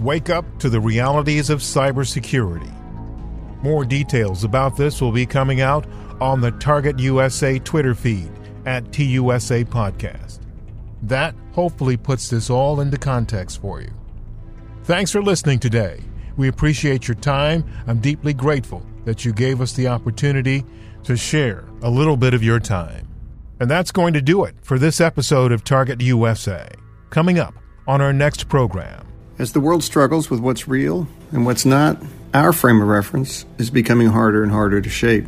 wake 0.00 0.30
up 0.30 0.44
to 0.58 0.68
the 0.70 0.80
realities 0.80 1.50
of 1.50 1.60
cybersecurity. 1.60 2.72
More 3.62 3.84
details 3.84 4.44
about 4.44 4.76
this 4.76 5.00
will 5.00 5.12
be 5.12 5.26
coming 5.26 5.60
out 5.60 5.86
on 6.20 6.40
the 6.40 6.52
Target 6.52 6.98
USA 6.98 7.58
Twitter 7.58 7.94
feed 7.94 8.30
at 8.66 8.84
TUSA 8.92 9.64
Podcast. 9.64 10.40
That 11.02 11.34
hopefully 11.52 11.96
puts 11.96 12.28
this 12.30 12.50
all 12.50 12.80
into 12.80 12.96
context 12.96 13.60
for 13.60 13.80
you. 13.80 13.90
Thanks 14.84 15.10
for 15.10 15.22
listening 15.22 15.58
today. 15.58 16.02
We 16.38 16.48
appreciate 16.48 17.08
your 17.08 17.16
time. 17.16 17.64
I'm 17.88 17.98
deeply 17.98 18.32
grateful 18.32 18.86
that 19.04 19.24
you 19.24 19.32
gave 19.32 19.60
us 19.60 19.72
the 19.72 19.88
opportunity 19.88 20.64
to 21.02 21.16
share 21.16 21.64
a 21.82 21.90
little 21.90 22.16
bit 22.16 22.32
of 22.32 22.44
your 22.44 22.60
time. 22.60 23.08
And 23.60 23.68
that's 23.68 23.90
going 23.90 24.14
to 24.14 24.22
do 24.22 24.44
it 24.44 24.54
for 24.62 24.78
this 24.78 25.00
episode 25.00 25.50
of 25.50 25.64
Target 25.64 26.00
USA. 26.00 26.70
Coming 27.10 27.40
up 27.40 27.54
on 27.88 28.00
our 28.00 28.12
next 28.12 28.48
program. 28.48 29.04
As 29.40 29.52
the 29.52 29.60
world 29.60 29.82
struggles 29.82 30.30
with 30.30 30.38
what's 30.38 30.68
real 30.68 31.08
and 31.32 31.44
what's 31.44 31.64
not, 31.64 32.00
our 32.32 32.52
frame 32.52 32.80
of 32.80 32.86
reference 32.86 33.44
is 33.58 33.68
becoming 33.68 34.06
harder 34.08 34.44
and 34.44 34.52
harder 34.52 34.80
to 34.80 34.88
shape. 34.88 35.26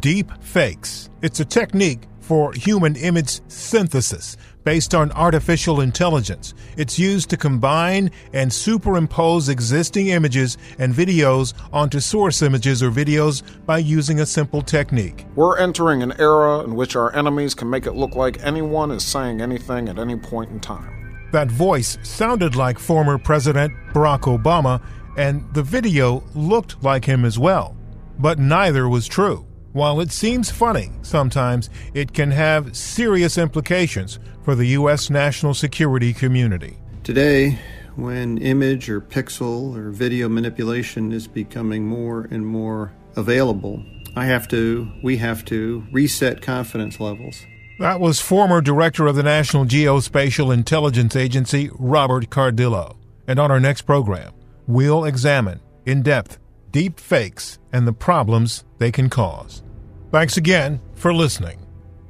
Deep 0.00 0.32
fakes. 0.40 1.10
It's 1.20 1.40
a 1.40 1.44
technique 1.44 2.02
for 2.28 2.52
human 2.52 2.94
image 2.96 3.40
synthesis 3.48 4.36
based 4.62 4.94
on 4.94 5.10
artificial 5.12 5.80
intelligence. 5.80 6.52
It's 6.76 6.98
used 6.98 7.30
to 7.30 7.38
combine 7.38 8.10
and 8.34 8.52
superimpose 8.52 9.48
existing 9.48 10.08
images 10.08 10.58
and 10.78 10.92
videos 10.92 11.54
onto 11.72 12.00
source 12.00 12.42
images 12.42 12.82
or 12.82 12.90
videos 12.90 13.42
by 13.64 13.78
using 13.78 14.20
a 14.20 14.26
simple 14.26 14.60
technique. 14.60 15.24
We're 15.36 15.58
entering 15.58 16.02
an 16.02 16.12
era 16.20 16.58
in 16.64 16.74
which 16.74 16.96
our 16.96 17.16
enemies 17.16 17.54
can 17.54 17.70
make 17.70 17.86
it 17.86 17.92
look 17.92 18.14
like 18.14 18.44
anyone 18.44 18.90
is 18.90 19.04
saying 19.04 19.40
anything 19.40 19.88
at 19.88 19.98
any 19.98 20.16
point 20.16 20.50
in 20.50 20.60
time. 20.60 21.22
That 21.32 21.50
voice 21.50 21.96
sounded 22.02 22.56
like 22.56 22.78
former 22.78 23.16
President 23.16 23.72
Barack 23.94 24.38
Obama, 24.38 24.82
and 25.16 25.42
the 25.54 25.62
video 25.62 26.22
looked 26.34 26.82
like 26.82 27.06
him 27.06 27.24
as 27.24 27.38
well. 27.38 27.74
But 28.18 28.38
neither 28.38 28.86
was 28.86 29.06
true. 29.06 29.47
While 29.72 30.00
it 30.00 30.10
seems 30.10 30.50
funny 30.50 30.90
sometimes, 31.02 31.68
it 31.92 32.12
can 32.12 32.30
have 32.30 32.74
serious 32.76 33.36
implications 33.36 34.18
for 34.42 34.54
the 34.54 34.66
U.S. 34.68 35.10
national 35.10 35.54
security 35.54 36.14
community. 36.14 36.78
Today, 37.04 37.58
when 37.96 38.38
image 38.38 38.88
or 38.88 39.00
pixel 39.00 39.76
or 39.76 39.90
video 39.90 40.28
manipulation 40.28 41.12
is 41.12 41.26
becoming 41.26 41.84
more 41.86 42.28
and 42.30 42.46
more 42.46 42.92
available, 43.16 43.84
I 44.16 44.24
have 44.24 44.48
to, 44.48 44.90
we 45.02 45.18
have 45.18 45.44
to 45.46 45.84
reset 45.92 46.40
confidence 46.40 46.98
levels. 46.98 47.44
That 47.78 48.00
was 48.00 48.20
former 48.20 48.60
director 48.60 49.06
of 49.06 49.16
the 49.16 49.22
National 49.22 49.64
Geospatial 49.64 50.52
Intelligence 50.52 51.14
Agency, 51.14 51.70
Robert 51.74 52.30
Cardillo. 52.30 52.96
And 53.26 53.38
on 53.38 53.50
our 53.50 53.60
next 53.60 53.82
program, 53.82 54.32
we'll 54.66 55.04
examine 55.04 55.60
in 55.84 56.02
depth 56.02 56.38
deep 56.70 57.00
fakes 57.00 57.58
and 57.72 57.86
the 57.86 57.92
problems 57.92 58.64
they 58.78 58.90
can 58.90 59.08
cause. 59.10 59.62
Thanks 60.10 60.36
again 60.36 60.80
for 60.94 61.12
listening. 61.12 61.66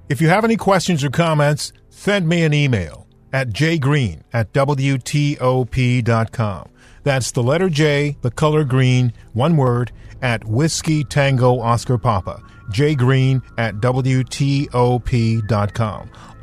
If 0.09 0.21
you 0.21 0.29
have 0.29 0.45
any 0.45 0.57
questions 0.57 1.03
or 1.05 1.11
comments, 1.11 1.73
send 1.89 2.29
me 2.29 2.43
an 2.45 2.55
email 2.55 3.07
at 3.33 3.51
jgreen 3.51 4.23
at 4.33 4.53
WTOP.com. 4.53 5.39
That's 7.03 7.31
the 7.33 7.43
letter 7.43 7.69
J, 7.69 8.17
the 8.23 8.31
color 8.31 8.65
green, 8.65 9.13
one 9.33 9.57
word, 9.57 9.93
at 10.23 10.45
Whiskey 10.45 11.05
Tango 11.05 11.59
Oscar 11.61 11.99
Papa. 11.99 12.43
jgreen 12.71 13.43
at 13.57 13.77
WTOP.com. 13.77 14.71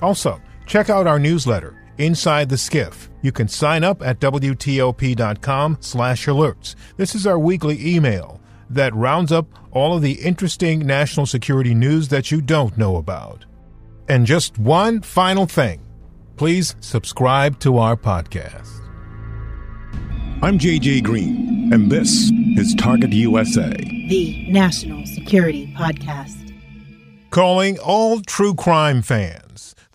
Also, 0.02 0.42
check 0.66 0.90
out 0.90 1.08
our 1.08 1.20
newsletter, 1.20 1.76
Inside 1.98 2.50
the 2.50 2.58
Skiff. 2.58 3.10
You 3.22 3.32
can 3.32 3.48
sign 3.48 3.84
up 3.84 4.02
at 4.02 4.20
WTOP.com 4.20 5.78
slash 5.80 6.26
alerts. 6.28 6.76
This 6.98 7.16
is 7.16 7.26
our 7.26 7.40
weekly 7.40 7.96
email 7.96 8.42
that 8.70 8.94
rounds 8.94 9.32
up 9.32 9.48
all 9.72 9.96
of 9.96 10.02
the 10.02 10.14
interesting 10.14 10.80
national 10.80 11.26
security 11.26 11.74
news 11.74 12.08
that 12.10 12.32
you 12.32 12.42
don't 12.42 12.78
know 12.78 12.98
about. 12.98 13.46
And 14.08 14.26
just 14.26 14.58
one 14.58 15.02
final 15.02 15.46
thing 15.46 15.82
please 16.38 16.76
subscribe 16.82 17.60
to 17.60 17.78
our 17.78 17.96
podcast. 17.96 18.70
I'm 20.42 20.60
JJ 20.60 21.04
Green, 21.04 21.72
and 21.74 21.90
this 21.90 22.30
is 22.58 22.76
Target 22.76 23.14
USA, 23.14 23.72
the 23.74 24.46
National 24.50 25.06
Security 25.06 25.74
Podcast. 25.78 26.54
Calling 27.30 27.80
all 27.80 28.20
true 28.22 28.54
crime 28.54 29.02
fans. 29.02 29.45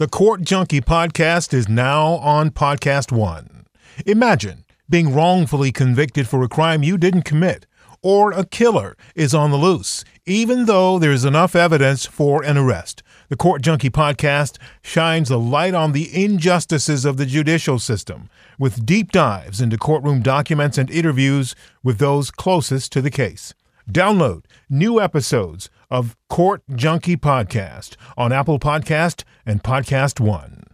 The 0.01 0.09
Court 0.09 0.41
Junkie 0.41 0.81
podcast 0.81 1.53
is 1.53 1.69
now 1.69 2.13
on 2.13 2.53
Podcast 2.53 3.13
One. 3.13 3.67
Imagine 4.07 4.65
being 4.89 5.13
wrongfully 5.13 5.73
convicted 5.73 6.27
for 6.27 6.43
a 6.43 6.49
crime 6.49 6.83
you 6.83 6.97
didn't 6.97 7.25
commit 7.27 7.67
or 8.03 8.33
a 8.33 8.47
killer 8.47 8.97
is 9.15 9.35
on 9.35 9.51
the 9.51 9.59
loose, 9.59 10.03
even 10.25 10.65
though 10.65 10.99
there's 10.99 11.27
enough 11.27 11.55
evidence 11.55 12.07
for 12.07 12.43
an 12.43 12.57
arrest. 12.57 13.03
The 13.29 13.37
Court 13.37 13.61
Junkie 13.61 13.91
podcast 13.91 14.57
shines 14.81 15.31
a 15.31 15.37
light 15.37 15.75
on 15.75 15.93
the 15.93 16.09
injustices 16.25 17.05
of 17.05 17.19
the 17.19 17.27
judicial 17.27 17.79
system 17.79 18.31
with 18.59 18.87
deep 18.87 19.13
dives 19.13 19.61
into 19.61 19.77
courtroom 19.77 20.23
documents 20.23 20.79
and 20.79 20.91
interviews 20.91 21.55
with 21.83 21.99
those 21.99 22.31
closest 22.31 22.91
to 22.93 23.03
the 23.03 23.11
case. 23.11 23.53
Download 23.87 24.47
new 24.71 24.99
episodes 24.99 25.69
of 25.91 26.17
Court 26.29 26.63
Junkie 26.75 27.17
Podcast 27.17 27.97
on 28.17 28.33
Apple 28.33 28.59
Podcast 28.59 29.25
and 29.45 29.63
Podcast 29.63 30.21
One. 30.21 30.65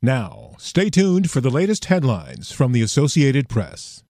Now, 0.00 0.56
stay 0.58 0.90
tuned 0.90 1.30
for 1.30 1.40
the 1.40 1.50
latest 1.50 1.84
headlines 1.86 2.50
from 2.52 2.72
the 2.72 2.82
Associated 2.82 3.48
Press. 3.48 4.01